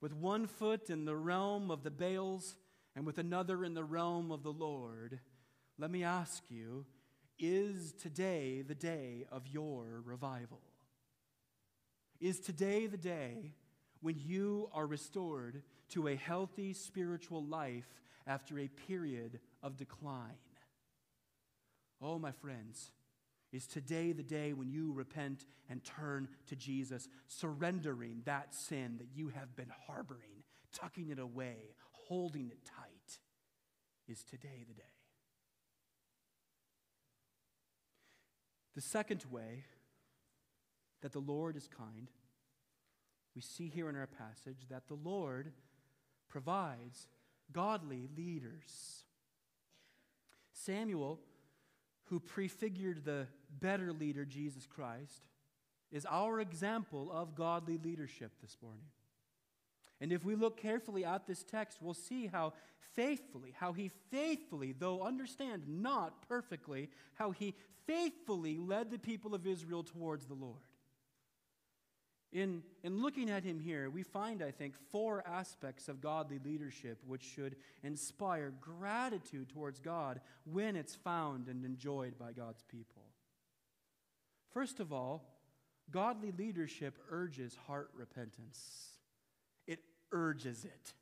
with 0.00 0.14
one 0.14 0.46
foot 0.46 0.90
in 0.90 1.04
the 1.04 1.16
realm 1.16 1.70
of 1.70 1.82
the 1.82 1.90
Baals 1.90 2.56
and 2.94 3.06
with 3.06 3.18
another 3.18 3.64
in 3.64 3.74
the 3.74 3.84
realm 3.84 4.30
of 4.30 4.42
the 4.42 4.52
Lord. 4.52 5.18
Let 5.78 5.90
me 5.90 6.04
ask 6.04 6.42
you 6.48 6.86
is 7.38 7.92
today 7.92 8.62
the 8.62 8.74
day 8.74 9.24
of 9.30 9.46
your 9.46 10.02
revival? 10.04 10.60
Is 12.20 12.40
today 12.40 12.86
the 12.86 12.96
day 12.96 13.52
when 14.00 14.16
you 14.18 14.68
are 14.72 14.86
restored 14.86 15.62
to 15.90 16.08
a 16.08 16.16
healthy 16.16 16.72
spiritual 16.72 17.44
life 17.44 17.86
after 18.26 18.58
a 18.58 18.68
period 18.68 19.38
of 19.62 19.76
decline? 19.76 20.34
Oh, 22.02 22.18
my 22.18 22.32
friends, 22.32 22.90
is 23.52 23.66
today 23.66 24.12
the 24.12 24.22
day 24.22 24.52
when 24.52 24.70
you 24.70 24.92
repent 24.92 25.44
and 25.70 25.82
turn 25.82 26.28
to 26.46 26.56
Jesus, 26.56 27.08
surrendering 27.26 28.22
that 28.24 28.54
sin 28.54 28.96
that 28.98 29.08
you 29.14 29.28
have 29.28 29.56
been 29.56 29.72
harboring, 29.86 30.44
tucking 30.72 31.10
it 31.10 31.18
away, 31.18 31.74
holding 31.90 32.48
it 32.48 32.64
tight? 32.64 33.18
Is 34.06 34.22
today 34.22 34.64
the 34.66 34.74
day? 34.74 34.82
The 38.74 38.80
second 38.80 39.24
way 39.30 39.64
that 41.02 41.12
the 41.12 41.18
Lord 41.18 41.56
is 41.56 41.68
kind, 41.68 42.10
we 43.34 43.42
see 43.42 43.68
here 43.68 43.88
in 43.88 43.96
our 43.96 44.06
passage 44.06 44.66
that 44.70 44.88
the 44.88 44.94
Lord 44.94 45.52
provides 46.28 47.06
godly 47.52 48.08
leaders. 48.16 49.04
Samuel, 50.52 51.20
who 52.08 52.20
prefigured 52.20 53.04
the 53.04 53.26
better 53.60 53.92
leader, 53.92 54.24
Jesus 54.24 54.66
Christ, 54.66 55.22
is 55.90 56.06
our 56.06 56.40
example 56.40 57.10
of 57.12 57.34
godly 57.34 57.78
leadership 57.78 58.32
this 58.40 58.56
morning. 58.62 58.84
And 60.00 60.12
if 60.12 60.24
we 60.24 60.34
look 60.34 60.56
carefully 60.56 61.04
at 61.04 61.26
this 61.26 61.42
text, 61.42 61.78
we'll 61.80 61.94
see 61.94 62.26
how 62.26 62.52
faithfully, 62.94 63.54
how 63.58 63.72
he 63.72 63.90
faithfully, 64.10 64.72
though 64.78 65.02
understand 65.02 65.62
not 65.66 66.28
perfectly, 66.28 66.90
how 67.14 67.30
he 67.30 67.54
faithfully 67.86 68.58
led 68.58 68.90
the 68.90 68.98
people 68.98 69.34
of 69.34 69.46
Israel 69.46 69.82
towards 69.82 70.26
the 70.26 70.34
Lord. 70.34 70.67
In, 72.30 72.62
in 72.82 73.00
looking 73.00 73.30
at 73.30 73.42
him 73.42 73.58
here, 73.58 73.88
we 73.88 74.02
find, 74.02 74.42
I 74.42 74.50
think, 74.50 74.74
four 74.90 75.24
aspects 75.26 75.88
of 75.88 76.02
godly 76.02 76.38
leadership 76.44 76.98
which 77.06 77.22
should 77.22 77.56
inspire 77.82 78.52
gratitude 78.60 79.48
towards 79.48 79.80
God 79.80 80.20
when 80.44 80.76
it's 80.76 80.94
found 80.94 81.48
and 81.48 81.64
enjoyed 81.64 82.18
by 82.18 82.32
God's 82.32 82.62
people. 82.64 83.02
First 84.52 84.78
of 84.78 84.92
all, 84.92 85.24
godly 85.90 86.32
leadership 86.36 86.98
urges 87.10 87.56
heart 87.66 87.90
repentance, 87.94 88.92
it 89.66 89.80
urges 90.12 90.64
it. 90.64 90.92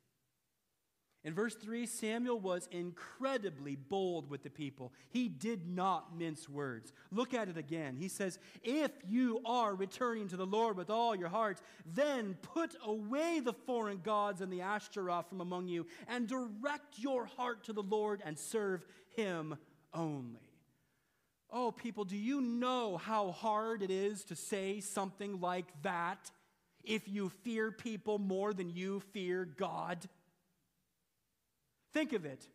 In 1.23 1.33
verse 1.33 1.55
3, 1.55 1.85
Samuel 1.85 2.39
was 2.39 2.69
incredibly 2.71 3.75
bold 3.75 4.29
with 4.29 4.43
the 4.43 4.49
people. 4.49 4.93
He 5.09 5.27
did 5.27 5.67
not 5.67 6.17
mince 6.17 6.47
words. 6.47 6.93
Look 7.11 7.33
at 7.33 7.49
it 7.49 7.57
again. 7.57 7.97
He 7.97 8.07
says, 8.07 8.39
If 8.63 8.91
you 9.05 9.41
are 9.45 9.75
returning 9.75 10.29
to 10.29 10.37
the 10.37 10.45
Lord 10.45 10.77
with 10.77 10.89
all 10.89 11.15
your 11.15 11.29
heart, 11.29 11.59
then 11.85 12.37
put 12.41 12.75
away 12.85 13.41
the 13.43 13.53
foreign 13.53 13.99
gods 14.03 14.41
and 14.41 14.53
the 14.53 14.61
Ashtaroth 14.61 15.27
from 15.27 15.41
among 15.41 15.67
you, 15.67 15.87
and 16.07 16.27
direct 16.27 16.97
your 16.97 17.25
heart 17.25 17.63
to 17.65 17.73
the 17.73 17.83
Lord 17.83 18.21
and 18.23 18.37
serve 18.37 18.85
him 19.15 19.57
only. 19.93 20.47
Oh, 21.49 21.71
people, 21.71 22.03
do 22.03 22.17
you 22.17 22.41
know 22.41 22.97
how 22.97 23.31
hard 23.31 23.81
it 23.81 23.89
is 23.89 24.23
to 24.25 24.35
say 24.35 24.81
something 24.81 25.39
like 25.39 25.67
that 25.81 26.29
if 26.83 27.07
you 27.07 27.29
fear 27.43 27.71
people 27.71 28.19
more 28.19 28.53
than 28.53 28.69
you 28.69 28.99
fear 29.11 29.45
God? 29.45 30.07
Think 31.97 32.13
of 32.13 32.25
it. 32.25 32.47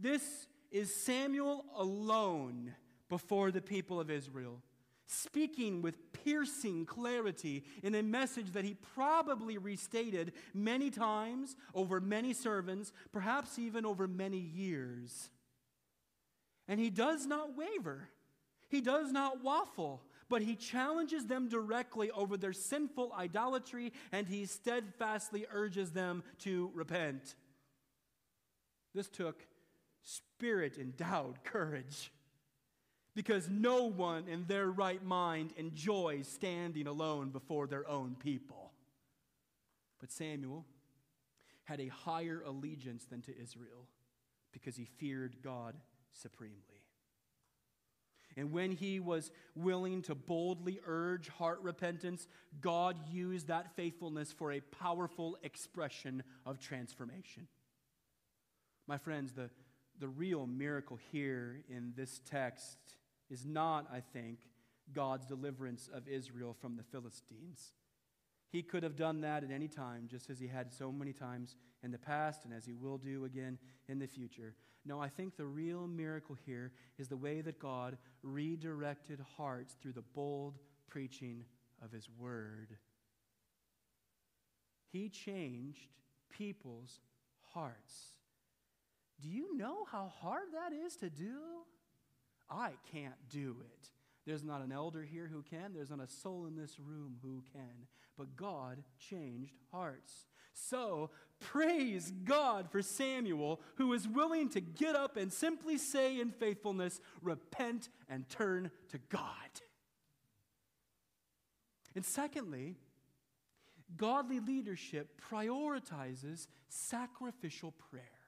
This 0.00 0.48
is 0.72 0.92
Samuel 0.92 1.64
alone 1.76 2.74
before 3.08 3.52
the 3.52 3.60
people 3.60 4.00
of 4.00 4.10
Israel, 4.10 4.60
speaking 5.06 5.80
with 5.80 6.12
piercing 6.12 6.86
clarity 6.86 7.62
in 7.84 7.94
a 7.94 8.02
message 8.02 8.50
that 8.50 8.64
he 8.64 8.74
probably 8.74 9.58
restated 9.58 10.32
many 10.52 10.90
times 10.90 11.54
over 11.72 12.00
many 12.00 12.32
servants, 12.32 12.92
perhaps 13.12 13.60
even 13.60 13.86
over 13.86 14.08
many 14.08 14.40
years. 14.40 15.30
And 16.66 16.80
he 16.80 16.90
does 16.90 17.26
not 17.26 17.56
waver, 17.56 18.08
he 18.68 18.80
does 18.80 19.12
not 19.12 19.44
waffle. 19.44 20.02
But 20.28 20.42
he 20.42 20.56
challenges 20.56 21.26
them 21.26 21.48
directly 21.48 22.10
over 22.10 22.36
their 22.36 22.52
sinful 22.52 23.12
idolatry 23.16 23.92
and 24.12 24.28
he 24.28 24.46
steadfastly 24.46 25.46
urges 25.52 25.90
them 25.90 26.22
to 26.40 26.70
repent. 26.72 27.34
This 28.94 29.08
took 29.08 29.46
spirit 30.02 30.78
endowed 30.78 31.44
courage 31.44 32.12
because 33.14 33.48
no 33.48 33.84
one 33.84 34.28
in 34.28 34.46
their 34.46 34.70
right 34.70 35.04
mind 35.04 35.52
enjoys 35.56 36.28
standing 36.28 36.86
alone 36.86 37.30
before 37.30 37.66
their 37.66 37.88
own 37.88 38.16
people. 38.18 38.72
But 39.98 40.12
Samuel 40.12 40.64
had 41.64 41.80
a 41.80 41.88
higher 41.88 42.42
allegiance 42.44 43.04
than 43.04 43.20
to 43.22 43.32
Israel 43.40 43.86
because 44.52 44.76
he 44.76 44.84
feared 44.84 45.36
God 45.42 45.74
supremely. 46.12 46.56
And 48.36 48.52
when 48.52 48.72
he 48.72 49.00
was 49.00 49.30
willing 49.54 50.02
to 50.02 50.14
boldly 50.14 50.80
urge 50.86 51.28
heart 51.28 51.60
repentance, 51.62 52.28
God 52.60 52.96
used 53.10 53.48
that 53.48 53.74
faithfulness 53.74 54.32
for 54.32 54.52
a 54.52 54.60
powerful 54.60 55.36
expression 55.42 56.22
of 56.46 56.60
transformation. 56.60 57.48
My 58.90 58.98
friends, 58.98 59.30
the, 59.30 59.48
the 60.00 60.08
real 60.08 60.48
miracle 60.48 60.98
here 61.12 61.62
in 61.68 61.92
this 61.96 62.20
text 62.28 62.76
is 63.30 63.46
not, 63.46 63.86
I 63.88 64.00
think, 64.00 64.40
God's 64.92 65.26
deliverance 65.26 65.88
of 65.94 66.08
Israel 66.08 66.56
from 66.60 66.76
the 66.76 66.82
Philistines. 66.82 67.70
He 68.48 68.64
could 68.64 68.82
have 68.82 68.96
done 68.96 69.20
that 69.20 69.44
at 69.44 69.52
any 69.52 69.68
time, 69.68 70.08
just 70.10 70.28
as 70.28 70.40
he 70.40 70.48
had 70.48 70.72
so 70.72 70.90
many 70.90 71.12
times 71.12 71.54
in 71.84 71.92
the 71.92 71.98
past 71.98 72.44
and 72.44 72.52
as 72.52 72.66
he 72.66 72.72
will 72.72 72.98
do 72.98 73.26
again 73.26 73.58
in 73.86 74.00
the 74.00 74.08
future. 74.08 74.56
No, 74.84 75.00
I 75.00 75.08
think 75.08 75.36
the 75.36 75.46
real 75.46 75.86
miracle 75.86 76.36
here 76.44 76.72
is 76.98 77.06
the 77.06 77.16
way 77.16 77.42
that 77.42 77.60
God 77.60 77.96
redirected 78.24 79.20
hearts 79.36 79.76
through 79.80 79.92
the 79.92 80.02
bold 80.02 80.58
preaching 80.88 81.44
of 81.80 81.92
his 81.92 82.08
word. 82.18 82.76
He 84.90 85.08
changed 85.08 85.86
people's 86.28 86.98
hearts. 87.54 88.16
Do 89.20 89.28
you 89.28 89.56
know 89.56 89.84
how 89.90 90.12
hard 90.20 90.48
that 90.52 90.72
is 90.74 90.96
to 90.96 91.10
do? 91.10 91.36
I 92.48 92.72
can't 92.92 93.14
do 93.28 93.56
it. 93.60 93.90
There's 94.26 94.44
not 94.44 94.62
an 94.62 94.72
elder 94.72 95.02
here 95.02 95.28
who 95.32 95.42
can. 95.42 95.72
There's 95.74 95.90
not 95.90 96.00
a 96.00 96.08
soul 96.08 96.46
in 96.46 96.56
this 96.56 96.78
room 96.78 97.16
who 97.22 97.42
can. 97.52 97.86
But 98.16 98.36
God 98.36 98.82
changed 98.98 99.54
hearts. 99.72 100.26
So, 100.52 101.10
praise 101.38 102.12
God 102.24 102.70
for 102.70 102.82
Samuel, 102.82 103.60
who 103.76 103.88
was 103.88 104.06
willing 104.06 104.48
to 104.50 104.60
get 104.60 104.94
up 104.94 105.16
and 105.16 105.32
simply 105.32 105.78
say 105.78 106.20
in 106.20 106.32
faithfulness, 106.32 107.00
Repent 107.22 107.88
and 108.08 108.28
turn 108.28 108.70
to 108.90 108.98
God. 109.08 109.22
And 111.94 112.04
secondly, 112.04 112.76
godly 113.96 114.40
leadership 114.40 115.20
prioritizes 115.30 116.46
sacrificial 116.68 117.72
prayer. 117.72 118.19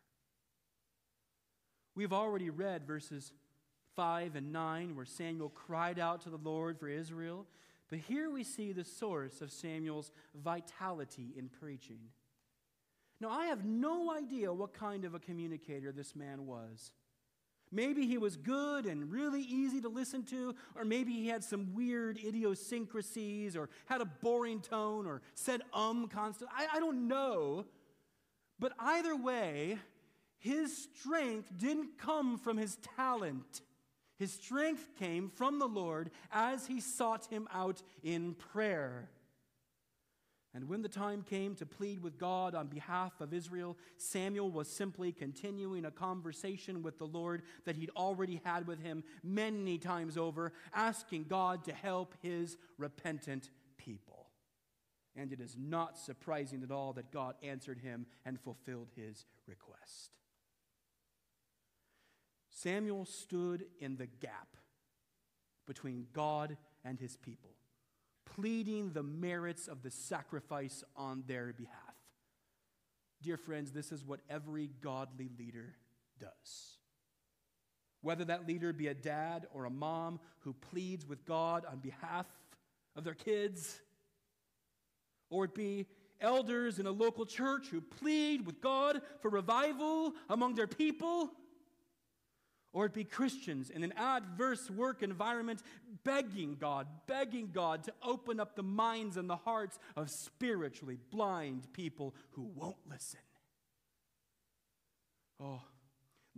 We've 1.94 2.12
already 2.12 2.50
read 2.50 2.86
verses 2.86 3.32
5 3.96 4.36
and 4.36 4.52
9 4.52 4.96
where 4.96 5.04
Samuel 5.04 5.50
cried 5.50 5.98
out 5.98 6.22
to 6.22 6.30
the 6.30 6.38
Lord 6.38 6.78
for 6.78 6.88
Israel. 6.88 7.46
But 7.90 7.98
here 8.00 8.30
we 8.30 8.42
see 8.42 8.72
the 8.72 8.84
source 8.84 9.42
of 9.42 9.52
Samuel's 9.52 10.10
vitality 10.34 11.34
in 11.36 11.48
preaching. 11.48 11.98
Now, 13.20 13.28
I 13.28 13.46
have 13.46 13.64
no 13.64 14.12
idea 14.12 14.52
what 14.52 14.72
kind 14.72 15.04
of 15.04 15.14
a 15.14 15.18
communicator 15.18 15.92
this 15.92 16.16
man 16.16 16.46
was. 16.46 16.92
Maybe 17.70 18.06
he 18.06 18.18
was 18.18 18.36
good 18.36 18.84
and 18.84 19.10
really 19.10 19.42
easy 19.42 19.80
to 19.80 19.88
listen 19.88 20.24
to, 20.24 20.54
or 20.74 20.84
maybe 20.84 21.12
he 21.12 21.28
had 21.28 21.44
some 21.44 21.74
weird 21.74 22.18
idiosyncrasies, 22.18 23.56
or 23.56 23.70
had 23.86 24.00
a 24.00 24.04
boring 24.04 24.60
tone, 24.60 25.06
or 25.06 25.22
said 25.34 25.62
um 25.72 26.08
constantly. 26.08 26.54
I, 26.56 26.76
I 26.76 26.80
don't 26.80 27.08
know. 27.08 27.64
But 28.58 28.72
either 28.78 29.16
way, 29.16 29.78
his 30.42 30.88
strength 30.96 31.56
didn't 31.56 31.98
come 31.98 32.36
from 32.36 32.56
his 32.56 32.76
talent. 32.96 33.62
His 34.18 34.32
strength 34.32 34.88
came 34.98 35.28
from 35.28 35.60
the 35.60 35.68
Lord 35.68 36.10
as 36.32 36.66
he 36.66 36.80
sought 36.80 37.26
him 37.26 37.46
out 37.54 37.80
in 38.02 38.34
prayer. 38.34 39.08
And 40.52 40.68
when 40.68 40.82
the 40.82 40.88
time 40.88 41.22
came 41.22 41.54
to 41.54 41.64
plead 41.64 42.02
with 42.02 42.18
God 42.18 42.56
on 42.56 42.66
behalf 42.66 43.20
of 43.20 43.32
Israel, 43.32 43.78
Samuel 43.98 44.50
was 44.50 44.66
simply 44.66 45.12
continuing 45.12 45.84
a 45.84 45.92
conversation 45.92 46.82
with 46.82 46.98
the 46.98 47.06
Lord 47.06 47.42
that 47.64 47.76
he'd 47.76 47.90
already 47.90 48.40
had 48.44 48.66
with 48.66 48.82
him 48.82 49.04
many 49.22 49.78
times 49.78 50.18
over, 50.18 50.52
asking 50.74 51.26
God 51.28 51.64
to 51.66 51.72
help 51.72 52.16
his 52.20 52.56
repentant 52.78 53.48
people. 53.78 54.26
And 55.14 55.32
it 55.32 55.40
is 55.40 55.56
not 55.56 55.96
surprising 55.96 56.64
at 56.64 56.72
all 56.72 56.94
that 56.94 57.12
God 57.12 57.36
answered 57.44 57.78
him 57.78 58.06
and 58.24 58.40
fulfilled 58.40 58.88
his 58.96 59.24
request. 59.46 60.10
Samuel 62.52 63.04
stood 63.04 63.64
in 63.80 63.96
the 63.96 64.06
gap 64.06 64.56
between 65.66 66.06
God 66.12 66.56
and 66.84 67.00
his 67.00 67.16
people 67.16 67.52
pleading 68.34 68.92
the 68.92 69.02
merits 69.02 69.68
of 69.68 69.82
the 69.82 69.90
sacrifice 69.90 70.82
on 70.96 71.24
their 71.26 71.52
behalf. 71.52 71.76
Dear 73.22 73.36
friends, 73.36 73.70
this 73.70 73.92
is 73.92 74.04
what 74.04 74.20
every 74.28 74.70
godly 74.80 75.28
leader 75.38 75.74
does. 76.18 76.78
Whether 78.00 78.24
that 78.26 78.48
leader 78.48 78.72
be 78.72 78.88
a 78.88 78.94
dad 78.94 79.46
or 79.52 79.64
a 79.64 79.70
mom 79.70 80.18
who 80.40 80.54
pleads 80.54 81.06
with 81.06 81.24
God 81.24 81.64
on 81.70 81.78
behalf 81.78 82.26
of 82.96 83.04
their 83.04 83.14
kids, 83.14 83.80
or 85.30 85.44
it 85.44 85.54
be 85.54 85.86
elders 86.20 86.78
in 86.78 86.86
a 86.86 86.90
local 86.90 87.24
church 87.24 87.68
who 87.68 87.80
plead 87.80 88.44
with 88.44 88.60
God 88.60 89.02
for 89.20 89.30
revival 89.30 90.14
among 90.28 90.54
their 90.54 90.66
people, 90.66 91.30
or 92.72 92.86
it 92.86 92.94
be 92.94 93.04
Christians 93.04 93.70
in 93.70 93.84
an 93.84 93.92
adverse 93.96 94.70
work 94.70 95.02
environment 95.02 95.62
begging 96.04 96.56
God, 96.58 96.86
begging 97.06 97.50
God 97.52 97.84
to 97.84 97.92
open 98.02 98.40
up 98.40 98.56
the 98.56 98.62
minds 98.62 99.16
and 99.16 99.28
the 99.28 99.36
hearts 99.36 99.78
of 99.96 100.10
spiritually 100.10 100.98
blind 101.10 101.72
people 101.72 102.14
who 102.30 102.50
won't 102.54 102.76
listen. 102.88 103.20
Oh, 105.38 105.62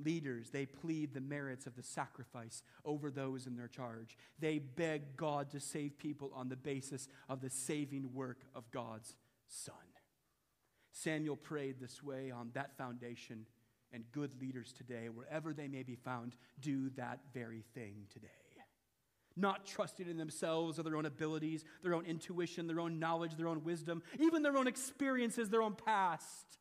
leaders, 0.02 0.50
they 0.50 0.66
plead 0.66 1.14
the 1.14 1.20
merits 1.20 1.66
of 1.66 1.76
the 1.76 1.82
sacrifice 1.82 2.62
over 2.84 3.10
those 3.10 3.46
in 3.46 3.56
their 3.56 3.68
charge. 3.68 4.16
They 4.38 4.58
beg 4.58 5.16
God 5.16 5.50
to 5.50 5.60
save 5.60 5.98
people 5.98 6.32
on 6.34 6.48
the 6.48 6.56
basis 6.56 7.08
of 7.28 7.40
the 7.40 7.50
saving 7.50 8.12
work 8.12 8.40
of 8.54 8.70
God's 8.70 9.14
Son. 9.46 9.74
Samuel 10.90 11.36
prayed 11.36 11.80
this 11.80 12.02
way 12.02 12.30
on 12.30 12.50
that 12.54 12.76
foundation 12.76 13.46
and 13.94 14.04
good 14.12 14.32
leaders 14.40 14.72
today, 14.72 15.08
wherever 15.08 15.54
they 15.54 15.68
may 15.68 15.84
be 15.84 15.94
found, 15.94 16.34
do 16.60 16.90
that 16.96 17.20
very 17.32 17.64
thing 17.74 18.06
today. 18.12 18.28
Not 19.36 19.66
trusting 19.66 20.08
in 20.08 20.16
themselves 20.16 20.78
or 20.78 20.82
their 20.82 20.96
own 20.96 21.06
abilities, 21.06 21.64
their 21.82 21.94
own 21.94 22.04
intuition, 22.04 22.66
their 22.66 22.80
own 22.80 22.98
knowledge, 22.98 23.36
their 23.36 23.48
own 23.48 23.64
wisdom, 23.64 24.02
even 24.18 24.42
their 24.42 24.56
own 24.56 24.66
experiences, 24.66 25.48
their 25.48 25.62
own 25.62 25.74
past. 25.74 26.58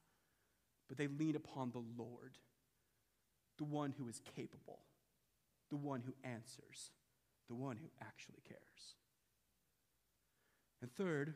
But 0.88 0.98
they 0.98 1.08
lean 1.08 1.36
upon 1.36 1.72
the 1.72 1.84
Lord, 1.98 2.38
the 3.58 3.64
one 3.64 3.94
who 3.98 4.08
is 4.08 4.22
capable, 4.36 4.80
the 5.70 5.78
one 5.78 6.02
who 6.02 6.14
answers, 6.24 6.92
the 7.48 7.56
one 7.56 7.78
who 7.78 7.90
actually 8.02 8.42
cares. 8.48 8.60
And 10.82 10.92
third, 10.96 11.36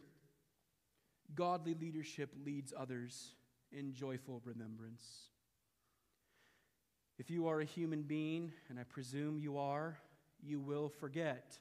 godly 1.36 1.76
leadership 1.80 2.34
leads 2.46 2.74
others 2.78 3.36
in 3.72 3.94
joyful 3.94 4.42
remembrance. 4.44 5.30
If 7.18 7.32
you 7.32 7.48
are 7.48 7.60
a 7.60 7.66
human 7.66 8.04
being, 8.04 8.52
and 8.70 8.80
I 8.80 8.84
presume 8.84 9.40
you 9.40 9.58
are, 9.58 9.98
you 10.44 10.60
will 10.60 10.90
forget. 10.90 11.58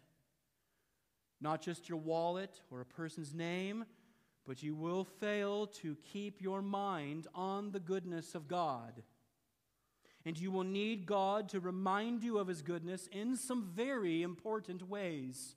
Not 1.40 1.62
just 1.62 1.88
your 1.88 1.99
wallet 1.99 2.61
or 2.71 2.81
a 2.81 2.87
person's 2.87 3.35
name, 3.35 3.87
but 4.47 4.62
you 4.62 4.75
will 4.75 5.05
fail 5.05 5.66
to 5.66 5.97
keep 6.12 6.40
your 6.40 6.62
mind 6.62 7.27
on 7.35 7.73
the 7.73 7.81
goodness 7.81 8.35
of 8.35 8.49
God. 8.49 9.03
And 10.25 10.38
you 10.38 10.51
will 10.51 10.64
need 10.64 11.07
God 11.07 11.49
to 11.51 11.61
remind 11.61 12.23
you 12.23 12.38
of 12.38 12.49
His 12.49 12.61
goodness 12.61 13.09
in 13.11 13.37
some 13.37 13.71
very 13.75 14.23
important 14.23 14.88
ways. 14.88 15.55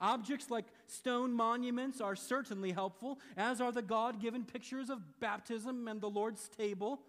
Objects 0.00 0.50
like 0.50 0.66
stone 0.86 1.32
monuments 1.32 2.00
are 2.00 2.16
certainly 2.16 2.72
helpful, 2.72 3.20
as 3.36 3.60
are 3.60 3.72
the 3.72 3.82
God 3.82 4.20
given 4.20 4.44
pictures 4.44 4.90
of 4.90 5.20
baptism 5.20 5.86
and 5.86 6.00
the 6.00 6.10
Lord's 6.10 6.48
table. 6.48 7.00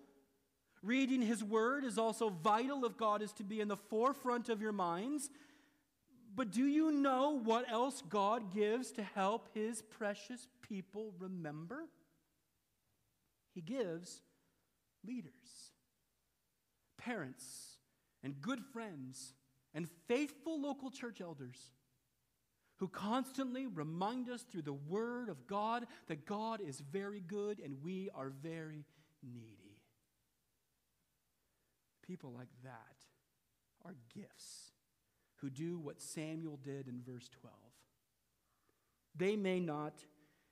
Reading 0.85 1.21
His 1.21 1.43
Word 1.43 1.83
is 1.83 1.97
also 1.97 2.29
vital 2.29 2.85
if 2.85 2.95
God 2.95 3.23
is 3.23 3.33
to 3.33 3.43
be 3.43 3.59
in 3.59 3.67
the 3.67 3.75
forefront 3.75 4.49
of 4.49 4.61
your 4.61 4.71
minds. 4.71 5.31
But 6.35 6.51
do 6.51 6.65
you 6.65 6.91
know 6.91 7.39
what 7.39 7.69
else 7.69 8.03
God 8.07 8.53
gives 8.53 8.91
to 8.91 9.03
help 9.03 9.49
His 9.55 9.81
precious 9.81 10.47
people 10.61 11.13
remember? 11.17 11.85
He 13.55 13.61
gives 13.61 14.21
leaders, 15.03 15.31
parents, 16.97 17.77
and 18.23 18.39
good 18.41 18.59
friends, 18.71 19.33
and 19.73 19.89
faithful 20.07 20.61
local 20.61 20.91
church 20.91 21.19
elders 21.19 21.71
who 22.77 22.87
constantly 22.89 23.65
remind 23.65 24.29
us 24.29 24.43
through 24.43 24.63
the 24.63 24.73
Word 24.73 25.29
of 25.29 25.47
God 25.47 25.87
that 26.07 26.25
God 26.27 26.61
is 26.61 26.79
very 26.79 27.21
good 27.21 27.59
and 27.59 27.81
we 27.81 28.09
are 28.13 28.29
very 28.29 28.85
needy. 29.23 29.64
People 32.07 32.33
like 32.35 32.49
that 32.63 33.05
are 33.83 33.95
gifts 34.13 34.71
who 35.37 35.49
do 35.49 35.77
what 35.77 36.01
Samuel 36.01 36.59
did 36.63 36.87
in 36.87 37.01
verse 37.05 37.29
12. 37.41 37.55
They 39.15 39.35
may 39.35 39.59
not 39.59 40.03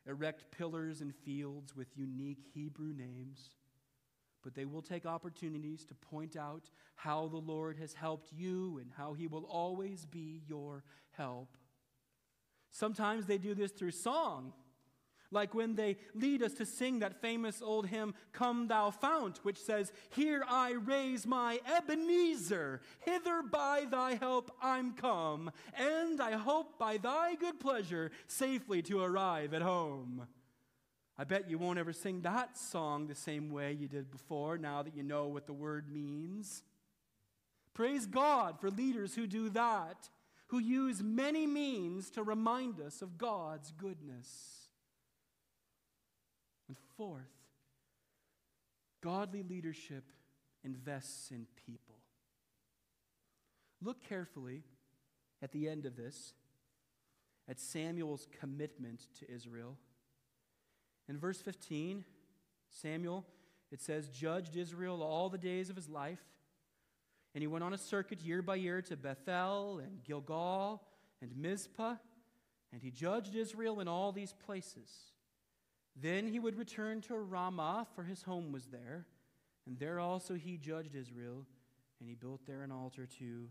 erect 0.07 0.51
pillars 0.51 1.01
and 1.01 1.13
fields 1.15 1.75
with 1.75 1.97
unique 1.97 2.43
Hebrew 2.53 2.93
names, 2.93 3.55
but 4.43 4.55
they 4.55 4.65
will 4.65 4.81
take 4.81 5.05
opportunities 5.05 5.85
to 5.85 5.95
point 5.95 6.35
out 6.35 6.69
how 6.95 7.27
the 7.27 7.37
Lord 7.37 7.77
has 7.77 7.93
helped 7.93 8.31
you 8.33 8.79
and 8.79 8.91
how 8.95 9.13
he 9.13 9.27
will 9.27 9.45
always 9.45 10.05
be 10.05 10.43
your 10.47 10.83
help. 11.11 11.57
Sometimes 12.71 13.25
they 13.25 13.37
do 13.37 13.53
this 13.53 13.71
through 13.71 13.91
song 13.91 14.53
like 15.33 15.53
when 15.53 15.75
they 15.75 15.97
lead 16.13 16.41
us 16.43 16.53
to 16.53 16.65
sing 16.65 16.99
that 16.99 17.21
famous 17.21 17.61
old 17.61 17.87
hymn, 17.87 18.13
Come 18.31 18.67
Thou 18.67 18.91
Fount, 18.91 19.39
which 19.43 19.57
says, 19.57 19.91
Here 20.09 20.43
I 20.47 20.71
raise 20.71 21.25
my 21.25 21.59
Ebenezer, 21.75 22.81
hither 22.99 23.41
by 23.41 23.85
thy 23.89 24.15
help 24.15 24.51
I'm 24.61 24.93
come, 24.93 25.51
and 25.77 26.21
I 26.21 26.33
hope 26.33 26.77
by 26.77 26.97
thy 26.97 27.35
good 27.35 27.59
pleasure 27.59 28.11
safely 28.27 28.81
to 28.83 29.01
arrive 29.01 29.53
at 29.53 29.61
home. 29.61 30.27
I 31.17 31.25
bet 31.25 31.49
you 31.49 31.57
won't 31.57 31.79
ever 31.79 31.93
sing 31.93 32.21
that 32.21 32.57
song 32.57 33.07
the 33.07 33.15
same 33.15 33.51
way 33.51 33.73
you 33.73 33.87
did 33.87 34.09
before 34.09 34.57
now 34.57 34.81
that 34.81 34.95
you 34.95 35.03
know 35.03 35.27
what 35.27 35.45
the 35.45 35.53
word 35.53 35.91
means. 35.91 36.63
Praise 37.73 38.05
God 38.05 38.59
for 38.59 38.71
leaders 38.71 39.15
who 39.15 39.27
do 39.27 39.49
that, 39.49 40.09
who 40.47 40.59
use 40.59 41.01
many 41.03 41.45
means 41.45 42.09
to 42.11 42.23
remind 42.23 42.79
us 42.79 43.01
of 43.01 43.17
God's 43.17 43.71
goodness. 43.71 44.62
Fourth, 46.97 47.31
godly 49.01 49.43
leadership 49.43 50.03
invests 50.63 51.31
in 51.31 51.47
people. 51.65 51.95
Look 53.81 54.07
carefully 54.07 54.63
at 55.41 55.51
the 55.51 55.67
end 55.67 55.85
of 55.85 55.95
this, 55.97 56.33
at 57.49 57.59
Samuel's 57.59 58.27
commitment 58.39 59.07
to 59.19 59.29
Israel. 59.29 59.77
In 61.09 61.17
verse 61.17 61.41
15, 61.41 62.05
Samuel, 62.69 63.25
it 63.71 63.81
says, 63.81 64.07
judged 64.07 64.55
Israel 64.55 65.03
all 65.03 65.29
the 65.29 65.37
days 65.37 65.69
of 65.69 65.75
his 65.75 65.89
life. 65.89 66.23
And 67.35 67.41
he 67.41 67.47
went 67.47 67.63
on 67.63 67.73
a 67.73 67.77
circuit 67.77 68.21
year 68.21 68.41
by 68.41 68.55
year 68.55 68.81
to 68.83 68.95
Bethel 68.95 69.79
and 69.79 70.03
Gilgal 70.03 70.83
and 71.21 71.35
Mizpah, 71.35 71.95
and 72.71 72.81
he 72.81 72.91
judged 72.91 73.35
Israel 73.35 73.79
in 73.79 73.87
all 73.87 74.11
these 74.11 74.33
places. 74.45 75.12
Then 75.95 76.27
he 76.27 76.39
would 76.39 76.57
return 76.57 77.01
to 77.01 77.15
Ramah, 77.15 77.87
for 77.95 78.03
his 78.03 78.23
home 78.23 78.51
was 78.51 78.65
there, 78.65 79.05
and 79.65 79.77
there 79.77 79.99
also 79.99 80.33
he 80.33 80.57
judged 80.57 80.95
Israel, 80.95 81.45
and 81.99 82.09
he 82.09 82.15
built 82.15 82.45
there 82.45 82.63
an 82.63 82.71
altar 82.71 83.05
to 83.05 83.49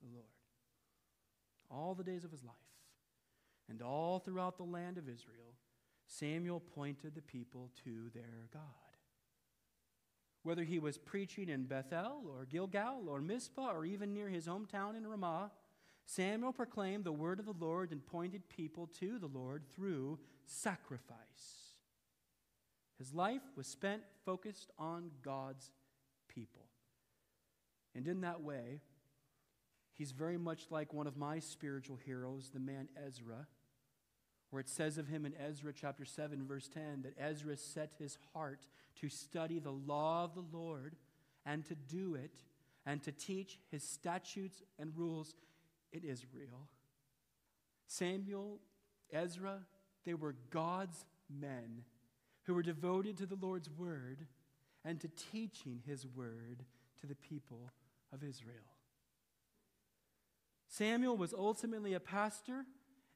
the 0.00 0.08
Lord. 0.12 0.26
All 1.70 1.94
the 1.94 2.04
days 2.04 2.24
of 2.24 2.30
his 2.30 2.42
life, 2.42 2.54
and 3.68 3.80
all 3.80 4.18
throughout 4.18 4.56
the 4.56 4.64
land 4.64 4.98
of 4.98 5.08
Israel, 5.08 5.54
Samuel 6.06 6.60
pointed 6.60 7.14
the 7.14 7.22
people 7.22 7.70
to 7.84 8.10
their 8.12 8.48
God. 8.52 8.62
Whether 10.42 10.64
he 10.64 10.80
was 10.80 10.98
preaching 10.98 11.48
in 11.48 11.64
Bethel 11.64 12.24
or 12.28 12.44
Gilgal 12.44 13.08
or 13.08 13.20
Mizpah 13.20 13.70
or 13.72 13.84
even 13.84 14.12
near 14.12 14.28
his 14.28 14.46
hometown 14.46 14.96
in 14.96 15.06
Ramah, 15.06 15.52
Samuel 16.06 16.52
proclaimed 16.52 17.04
the 17.04 17.12
word 17.12 17.38
of 17.38 17.46
the 17.46 17.54
Lord 17.58 17.92
and 17.92 18.04
pointed 18.04 18.48
people 18.48 18.88
to 19.00 19.18
the 19.18 19.26
Lord 19.26 19.62
through 19.74 20.18
sacrifice. 20.46 21.76
His 22.98 23.12
life 23.12 23.42
was 23.56 23.66
spent 23.66 24.02
focused 24.24 24.70
on 24.78 25.10
God's 25.22 25.70
people. 26.28 26.66
And 27.94 28.06
in 28.06 28.20
that 28.22 28.42
way, 28.42 28.80
he's 29.94 30.12
very 30.12 30.38
much 30.38 30.66
like 30.70 30.92
one 30.92 31.06
of 31.06 31.16
my 31.16 31.38
spiritual 31.38 31.96
heroes, 31.96 32.50
the 32.52 32.60
man 32.60 32.88
Ezra, 33.06 33.46
where 34.50 34.60
it 34.60 34.68
says 34.68 34.98
of 34.98 35.08
him 35.08 35.24
in 35.24 35.34
Ezra 35.34 35.72
chapter 35.72 36.04
7, 36.04 36.46
verse 36.46 36.68
10, 36.68 37.02
that 37.02 37.16
Ezra 37.18 37.56
set 37.56 37.92
his 37.98 38.18
heart 38.34 38.66
to 39.00 39.08
study 39.08 39.58
the 39.58 39.72
law 39.72 40.24
of 40.24 40.34
the 40.34 40.56
Lord 40.56 40.96
and 41.46 41.64
to 41.66 41.74
do 41.74 42.14
it 42.14 42.42
and 42.84 43.02
to 43.02 43.12
teach 43.12 43.58
his 43.70 43.82
statutes 43.82 44.62
and 44.78 44.92
rules 44.96 45.34
in 45.92 46.02
Israel. 46.04 46.68
Samuel, 47.86 48.58
Ezra, 49.12 49.60
they 50.04 50.14
were 50.14 50.34
God's 50.50 51.04
men 51.28 51.84
who 52.44 52.54
were 52.54 52.62
devoted 52.62 53.18
to 53.18 53.26
the 53.26 53.38
Lord's 53.40 53.70
word 53.70 54.26
and 54.84 55.00
to 55.00 55.08
teaching 55.08 55.82
his 55.86 56.06
word 56.06 56.64
to 57.00 57.06
the 57.06 57.14
people 57.14 57.70
of 58.12 58.22
Israel. 58.22 58.56
Samuel 60.68 61.16
was 61.16 61.34
ultimately 61.34 61.94
a 61.94 62.00
pastor, 62.00 62.64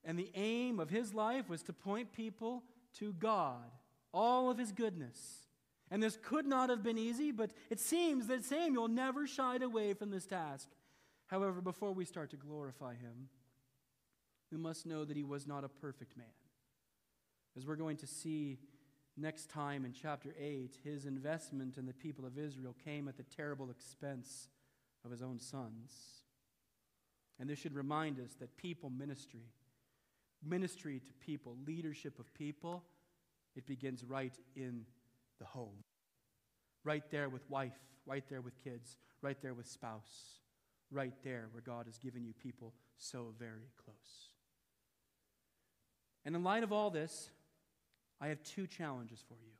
and 0.04 0.18
the 0.18 0.30
aim 0.34 0.78
of 0.78 0.90
his 0.90 1.14
life 1.14 1.48
was 1.48 1.62
to 1.64 1.72
point 1.72 2.12
people 2.12 2.62
to 2.98 3.12
God, 3.14 3.70
all 4.12 4.50
of 4.50 4.58
his 4.58 4.72
goodness. 4.72 5.46
And 5.90 6.02
this 6.02 6.18
could 6.22 6.46
not 6.46 6.68
have 6.68 6.82
been 6.82 6.98
easy, 6.98 7.30
but 7.30 7.52
it 7.70 7.80
seems 7.80 8.26
that 8.26 8.44
Samuel 8.44 8.88
never 8.88 9.26
shied 9.26 9.62
away 9.62 9.94
from 9.94 10.10
this 10.10 10.26
task. 10.26 10.68
However, 11.26 11.60
before 11.60 11.92
we 11.92 12.04
start 12.04 12.30
to 12.30 12.36
glorify 12.36 12.94
him, 12.94 13.28
we 14.52 14.58
must 14.58 14.86
know 14.86 15.04
that 15.04 15.16
he 15.16 15.24
was 15.24 15.46
not 15.46 15.64
a 15.64 15.68
perfect 15.68 16.16
man. 16.16 16.26
As 17.56 17.66
we're 17.66 17.76
going 17.76 17.96
to 17.98 18.06
see 18.06 18.58
next 19.16 19.50
time 19.50 19.84
in 19.84 19.92
chapter 19.92 20.34
8, 20.38 20.78
his 20.84 21.04
investment 21.04 21.78
in 21.78 21.86
the 21.86 21.92
people 21.92 22.26
of 22.26 22.38
Israel 22.38 22.76
came 22.84 23.08
at 23.08 23.16
the 23.16 23.24
terrible 23.24 23.70
expense 23.70 24.48
of 25.04 25.10
his 25.10 25.22
own 25.22 25.40
sons. 25.40 25.92
And 27.40 27.50
this 27.50 27.58
should 27.58 27.74
remind 27.74 28.20
us 28.20 28.34
that 28.40 28.56
people 28.56 28.88
ministry, 28.90 29.50
ministry 30.46 31.00
to 31.00 31.12
people, 31.14 31.56
leadership 31.66 32.18
of 32.20 32.32
people, 32.34 32.84
it 33.56 33.66
begins 33.66 34.04
right 34.04 34.36
in 34.54 34.82
the 35.40 35.44
home. 35.44 35.82
Right 36.84 37.10
there 37.10 37.28
with 37.28 37.48
wife, 37.50 37.78
right 38.06 38.24
there 38.28 38.42
with 38.42 38.62
kids, 38.62 38.98
right 39.22 39.40
there 39.42 39.54
with 39.54 39.66
spouse 39.66 40.40
right 40.90 41.14
there 41.24 41.48
where 41.52 41.62
God 41.62 41.86
has 41.86 41.98
given 41.98 42.24
you 42.24 42.32
people 42.32 42.74
so 42.96 43.34
very 43.38 43.70
close. 43.82 44.30
And 46.24 46.34
in 46.34 46.42
light 46.42 46.62
of 46.62 46.72
all 46.72 46.90
this, 46.90 47.30
I 48.20 48.28
have 48.28 48.42
two 48.42 48.66
challenges 48.66 49.22
for 49.28 49.34
you 49.34 49.52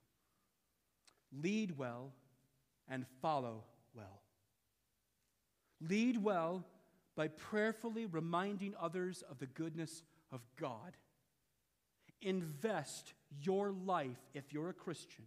lead 1.43 1.77
well 1.77 2.13
and 2.89 3.05
follow 3.21 3.65
well. 3.95 4.23
Lead 5.81 6.23
well 6.23 6.65
by 7.17 7.29
prayerfully 7.29 8.07
reminding 8.07 8.75
others 8.81 9.23
of 9.29 9.39
the 9.39 9.47
goodness 9.47 10.03
of 10.33 10.41
God. 10.59 10.97
Invest 12.23 13.13
your 13.43 13.73
life, 13.73 14.19
if 14.35 14.53
you're 14.53 14.71
a 14.71 14.75
Christian, 14.75 15.25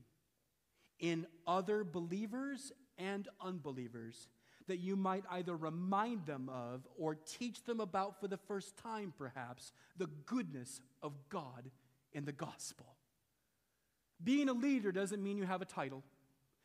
in 1.00 1.28
other 1.46 1.84
believers 1.84 2.72
and 2.98 3.28
unbelievers 3.40 4.28
that 4.70 4.80
you 4.80 4.96
might 4.96 5.26
either 5.32 5.56
remind 5.56 6.26
them 6.26 6.50
of 6.50 6.88
or 6.98 7.16
teach 7.16 7.64
them 7.66 7.80
about 7.80 8.20
for 8.20 8.28
the 8.28 8.38
first 8.38 8.78
time, 8.78 9.14
perhaps, 9.18 9.74
the 9.98 10.08
goodness 10.26 10.80
of 11.04 11.14
God 11.30 11.70
in 12.14 12.26
the 12.26 12.32
gospel. 12.32 12.86
Being 14.24 14.48
a 14.50 14.54
leader 14.54 14.92
doesn't 14.92 15.22
mean 15.22 15.38
you 15.38 15.46
have 15.46 15.62
a 15.62 15.66
title. 15.66 16.04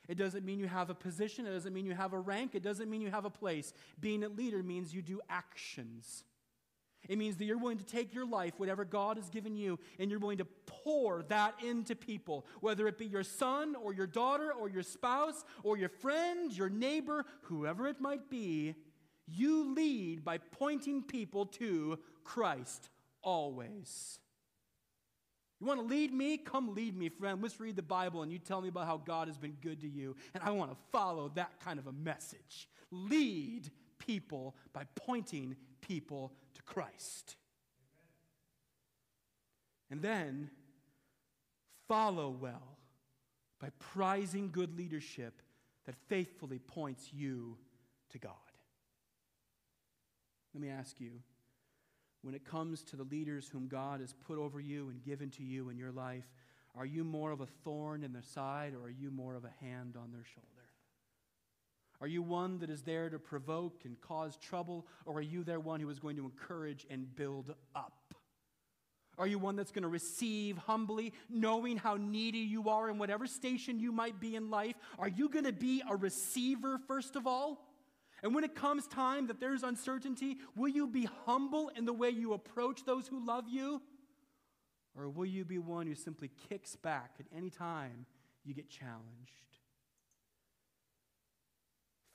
It 0.09 0.17
doesn't 0.17 0.45
mean 0.45 0.59
you 0.59 0.67
have 0.67 0.91
a 0.91 0.95
position. 0.95 1.47
It 1.47 1.53
doesn't 1.53 1.73
mean 1.73 1.87
you 1.87 1.95
have 1.95 2.13
a 2.13 2.19
rank. 2.19 2.55
It 2.55 2.63
doesn't 2.63 2.91
mean 2.91 3.01
you 3.01 3.11
have 3.11 3.25
a 3.25 3.31
place. 3.31 3.73
Being 4.01 4.23
a 4.23 4.29
leader 4.29 4.63
means 4.63 4.95
you 4.95 5.03
do 5.03 5.21
actions. 5.29 6.25
It 7.09 7.19
means 7.19 7.37
that 7.37 7.45
you're 7.45 7.59
willing 7.59 7.79
to 7.79 7.85
take 7.85 8.15
your 8.15 8.27
life, 8.27 8.55
whatever 8.57 8.85
God 8.85 9.17
has 9.17 9.29
given 9.29 9.57
you, 9.57 9.79
and 9.99 10.11
you're 10.11 10.21
willing 10.21 10.39
to 10.39 10.47
pour 10.67 11.23
that 11.25 11.55
into 11.65 11.95
people, 11.95 12.47
whether 12.61 12.87
it 12.87 12.99
be 12.99 13.07
your 13.07 13.25
son 13.25 13.75
or 13.75 13.93
your 13.93 14.07
daughter 14.07 14.53
or 14.53 14.69
your 14.69 14.83
spouse 14.83 15.45
or 15.63 15.77
your 15.77 15.89
friend, 15.89 16.53
your 16.53 16.69
neighbor, 16.69 17.25
whoever 17.43 17.87
it 17.87 18.01
might 18.01 18.31
be. 18.31 18.75
You 19.27 19.75
lead 19.75 20.25
by 20.25 20.39
pointing 20.39 21.03
people 21.03 21.47
to 21.47 21.99
Christ 22.25 22.91
always. 23.23 24.19
You 25.61 25.67
want 25.69 25.81
to 25.81 25.87
lead 25.87 26.13
me? 26.13 26.37
Come 26.37 26.75
lead 26.75 26.97
me, 26.97 27.09
friend. 27.09 27.41
Let's 27.41 27.59
read 27.59 27.77
the 27.77 27.83
Bible 27.83 28.23
and 28.23 28.31
you 28.31 28.39
tell 28.39 28.61
me 28.61 28.69
about 28.69 28.87
how 28.87 28.99
God 28.99 29.29
has 29.29 29.39
been 29.39 29.57
good 29.63 29.81
to 29.81 29.89
you. 29.89 30.15
And 30.35 30.43
I 30.43 30.51
want 30.51 30.71
to 30.71 30.77
follow 30.93 31.31
that 31.37 31.59
kind 31.65 31.79
of 31.79 31.87
a 31.87 31.93
message. 31.93 32.69
Lead 32.91 33.71
people 33.99 34.57
by 34.73 34.85
pointing 34.95 35.57
people 35.81 36.33
Christ. 36.67 37.37
And 39.91 40.03
then 40.03 40.51
follow 41.89 42.31
well 42.31 42.79
by 43.61 43.69
prizing 43.79 44.51
good 44.51 44.77
leadership 44.77 45.43
that 45.87 45.95
faithfully 46.09 46.59
points 46.59 47.13
you 47.13 47.57
to 48.11 48.19
God. 48.19 48.33
Let 50.55 50.63
me 50.63 50.69
ask 50.69 51.01
you 51.01 51.21
when 52.23 52.35
it 52.35 52.45
comes 52.45 52.83
to 52.85 52.97
the 52.97 53.05
leaders 53.05 53.49
whom 53.49 53.69
God 53.69 54.01
has 54.01 54.15
put 54.15 54.39
over 54.39 54.59
you 54.59 54.89
and 54.89 55.03
given 55.03 55.31
to 55.33 55.43
you 55.43 55.69
in 55.69 55.77
your 55.77 55.93
life, 55.93 56.25
are 56.75 56.87
you 56.87 57.05
more 57.05 57.31
of 57.31 57.41
a 57.41 57.47
thorn 57.47 58.03
in 58.03 58.13
their 58.13 58.23
side 58.23 58.75
or 58.75 58.87
are 58.87 58.91
you 58.91 59.11
more 59.11 59.35
of 59.35 59.45
a 59.45 59.65
hand 59.65 59.97
on 59.97 60.11
their 60.11 60.25
shoulder? 60.25 60.64
Are 62.05 62.07
you 62.07 62.21
one 62.21 62.59
that 62.59 62.69
is 62.69 62.83
there 62.83 63.09
to 63.09 63.19
provoke 63.19 63.87
and 63.87 63.99
cause 63.99 64.37
trouble, 64.37 64.87
or 65.07 65.17
are 65.17 65.23
you 65.23 65.43
there 65.43 65.59
one 65.59 65.81
who 65.81 65.89
is 65.89 65.99
going 65.99 66.17
to 66.17 66.25
encourage 66.27 66.85
and 66.91 67.17
build 67.17 67.55
up? 67.75 68.13
Are 69.17 69.27
you 69.27 69.39
one 69.39 69.57
that's 69.57 69.73
going 69.73 69.85
to 69.85 69.89
receive 69.89 70.59
humbly, 70.59 71.15
knowing 71.31 71.79
how 71.79 71.97
needy 71.97 72.41
you 72.41 72.69
are 72.69 72.91
in 72.91 72.99
whatever 72.99 73.27
station 73.27 73.81
you 73.81 73.91
might 73.91 74.21
be 74.21 74.37
in 74.37 74.51
life? 74.51 74.75
Are 74.99 75.09
you 75.09 75.31
going 75.31 75.47
to 75.47 75.53
be 75.53 75.83
a 75.89 75.97
receiver, 75.97 76.77
first 76.77 77.17
of 77.17 77.27
all? 77.27 77.73
And 78.23 78.35
when 78.35 78.45
it 78.45 78.55
comes 78.55 78.87
time 78.87 79.29
that 79.29 79.41
there's 79.41 79.63
uncertainty, 79.63 80.37
will 80.55 80.69
you 80.69 80.87
be 80.87 81.09
humble 81.25 81.71
in 81.75 81.87
the 81.87 81.95
way 81.95 82.11
you 82.11 82.35
approach 82.35 82.85
those 82.85 83.09
who 83.09 83.25
love 83.25 83.49
you? 83.49 83.81
Or 84.95 85.09
will 85.09 85.25
you 85.25 85.47
be 85.47 85.57
one 85.57 85.87
who 85.87 85.95
simply 85.95 86.31
kicks 86.51 86.77
back 86.77 87.13
at 87.19 87.25
any 87.35 87.49
time 87.49 88.05
you 88.45 88.53
get 88.53 88.69
challenged? 88.69 89.54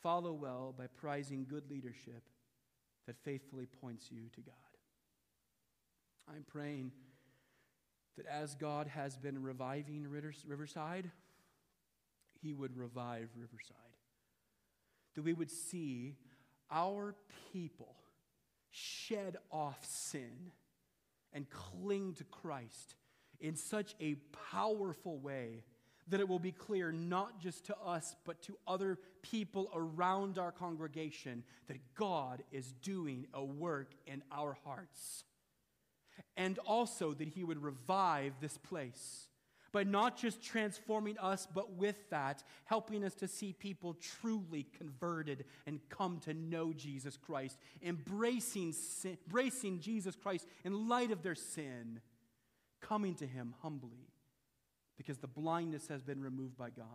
Follow 0.02 0.34
well 0.34 0.74
by 0.78 0.88
prizing 0.88 1.46
good 1.50 1.70
leadership 1.70 2.24
that 3.06 3.18
faithfully 3.24 3.66
points 3.66 4.12
you 4.12 4.30
to 4.34 4.42
God. 4.42 4.54
I'm 6.28 6.44
praying 6.48 6.92
that 8.18 8.26
as 8.28 8.56
God 8.56 8.88
has 8.88 9.18
been 9.18 9.42
reviving 9.42 10.06
Riverside, 10.08 11.10
He 12.42 12.54
would 12.54 12.78
revive 12.78 13.30
Riverside. 13.36 13.76
That 15.16 15.24
we 15.24 15.34
would 15.34 15.50
see 15.50 16.18
our 16.72 17.16
people 17.52 17.96
shed 18.70 19.38
off 19.52 19.84
sin 19.86 20.52
and 21.34 21.50
cling 21.50 22.14
to 22.16 22.24
Christ 22.26 22.96
in 23.40 23.56
such 23.56 23.96
a 24.00 24.16
powerful 24.52 25.18
way 25.18 25.64
that 26.10 26.20
it 26.20 26.28
will 26.28 26.40
be 26.40 26.52
clear 26.52 26.92
not 26.92 27.40
just 27.40 27.66
to 27.66 27.78
us, 27.78 28.16
but 28.26 28.42
to 28.44 28.58
other 28.68 28.98
people 29.22 29.70
around 29.74 30.38
our 30.38 30.52
congregation 30.52 31.44
that 31.68 31.78
God 31.96 32.44
is 32.52 32.74
doing 32.82 33.28
a 33.34 33.44
work 33.44 33.94
in 34.08 34.24
our 34.32 34.58
hearts. 34.66 35.24
And 36.36 36.58
also 36.60 37.14
that 37.14 37.30
He 37.30 37.44
would 37.44 37.62
revive 37.62 38.34
this 38.42 38.58
place 38.58 39.28
by 39.72 39.84
not 39.84 40.18
just 40.18 40.42
transforming 40.42 41.18
us, 41.20 41.48
but 41.54 41.74
with 41.74 42.10
that, 42.10 42.44
helping 42.66 43.04
us 43.04 43.14
to 43.14 43.28
see 43.28 43.54
people 43.54 43.96
truly 44.22 44.66
converted 44.78 45.46
and 45.68 45.80
come 45.90 46.20
to 46.22 46.34
know 46.34 46.74
Jesus 46.74 47.18
Christ, 47.18 47.58
embracing, 47.84 48.74
sin, 48.74 49.18
embracing 49.28 49.80
Jesus 49.80 50.16
Christ 50.16 50.48
in 50.66 50.90
light 50.90 51.12
of 51.12 51.22
their 51.22 51.36
sin, 51.36 52.02
coming 52.82 53.14
to 53.16 53.28
Him 53.28 53.54
humbly 53.62 54.10
because 55.00 55.18
the 55.18 55.28
blindness 55.28 55.88
has 55.88 56.04
been 56.04 56.22
removed 56.22 56.58
by 56.58 56.70
God, 56.70 56.86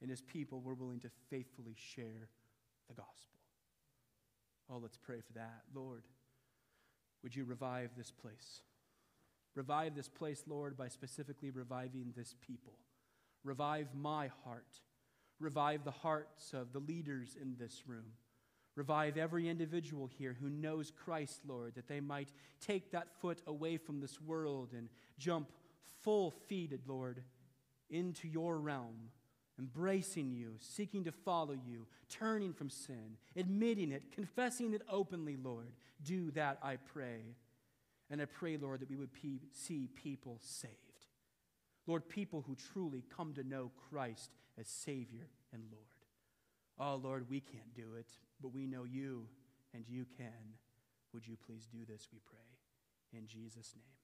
and 0.00 0.08
his 0.08 0.22
people 0.22 0.62
were 0.62 0.72
willing 0.72 0.98
to 1.00 1.10
faithfully 1.28 1.74
share 1.76 2.30
the 2.88 2.94
gospel. 2.94 3.38
Oh, 4.70 4.78
let's 4.82 4.96
pray 4.96 5.20
for 5.20 5.34
that. 5.34 5.60
Lord, 5.74 6.04
would 7.22 7.36
you 7.36 7.44
revive 7.44 7.90
this 7.98 8.10
place? 8.10 8.62
Revive 9.54 9.94
this 9.94 10.08
place, 10.08 10.42
Lord, 10.46 10.74
by 10.74 10.88
specifically 10.88 11.50
reviving 11.50 12.14
this 12.16 12.34
people. 12.40 12.72
Revive 13.44 13.88
my 13.94 14.30
heart. 14.44 14.80
Revive 15.38 15.84
the 15.84 15.90
hearts 15.90 16.54
of 16.54 16.72
the 16.72 16.78
leaders 16.78 17.36
in 17.38 17.56
this 17.58 17.82
room. 17.86 18.12
Revive 18.74 19.18
every 19.18 19.50
individual 19.50 20.06
here 20.06 20.34
who 20.40 20.48
knows 20.48 20.92
Christ, 21.04 21.40
Lord, 21.46 21.74
that 21.74 21.88
they 21.88 22.00
might 22.00 22.32
take 22.58 22.92
that 22.92 23.20
foot 23.20 23.42
away 23.46 23.76
from 23.76 24.00
this 24.00 24.18
world 24.18 24.70
and 24.72 24.88
jump 25.18 25.50
full 26.02 26.34
feeded, 26.50 26.80
Lord, 26.86 27.22
into 27.90 28.28
your 28.28 28.58
realm, 28.58 29.10
embracing 29.58 30.32
you, 30.32 30.54
seeking 30.58 31.04
to 31.04 31.12
follow 31.12 31.54
you, 31.54 31.86
turning 32.08 32.52
from 32.52 32.70
sin, 32.70 33.16
admitting 33.36 33.92
it, 33.92 34.12
confessing 34.12 34.74
it 34.74 34.82
openly, 34.90 35.36
Lord. 35.36 35.72
Do 36.02 36.30
that, 36.32 36.58
I 36.62 36.76
pray. 36.76 37.36
And 38.10 38.22
I 38.22 38.24
pray, 38.24 38.56
Lord, 38.56 38.80
that 38.80 38.90
we 38.90 38.96
would 38.96 39.12
pe- 39.12 39.40
see 39.52 39.88
people 39.94 40.38
saved. 40.42 40.74
Lord, 41.86 42.08
people 42.08 42.44
who 42.46 42.54
truly 42.54 43.04
come 43.14 43.32
to 43.34 43.42
know 43.42 43.70
Christ 43.90 44.30
as 44.58 44.68
Savior 44.68 45.28
and 45.52 45.62
Lord. 45.70 45.84
Oh, 46.78 46.96
Lord, 47.02 47.28
we 47.28 47.40
can't 47.40 47.74
do 47.74 47.94
it, 47.98 48.08
but 48.40 48.52
we 48.52 48.66
know 48.66 48.84
you, 48.84 49.26
and 49.74 49.84
you 49.88 50.06
can. 50.16 50.54
Would 51.12 51.26
you 51.26 51.36
please 51.36 51.66
do 51.66 51.84
this, 51.86 52.08
we 52.12 52.20
pray. 52.24 53.18
In 53.18 53.26
Jesus' 53.26 53.74
name. 53.74 53.97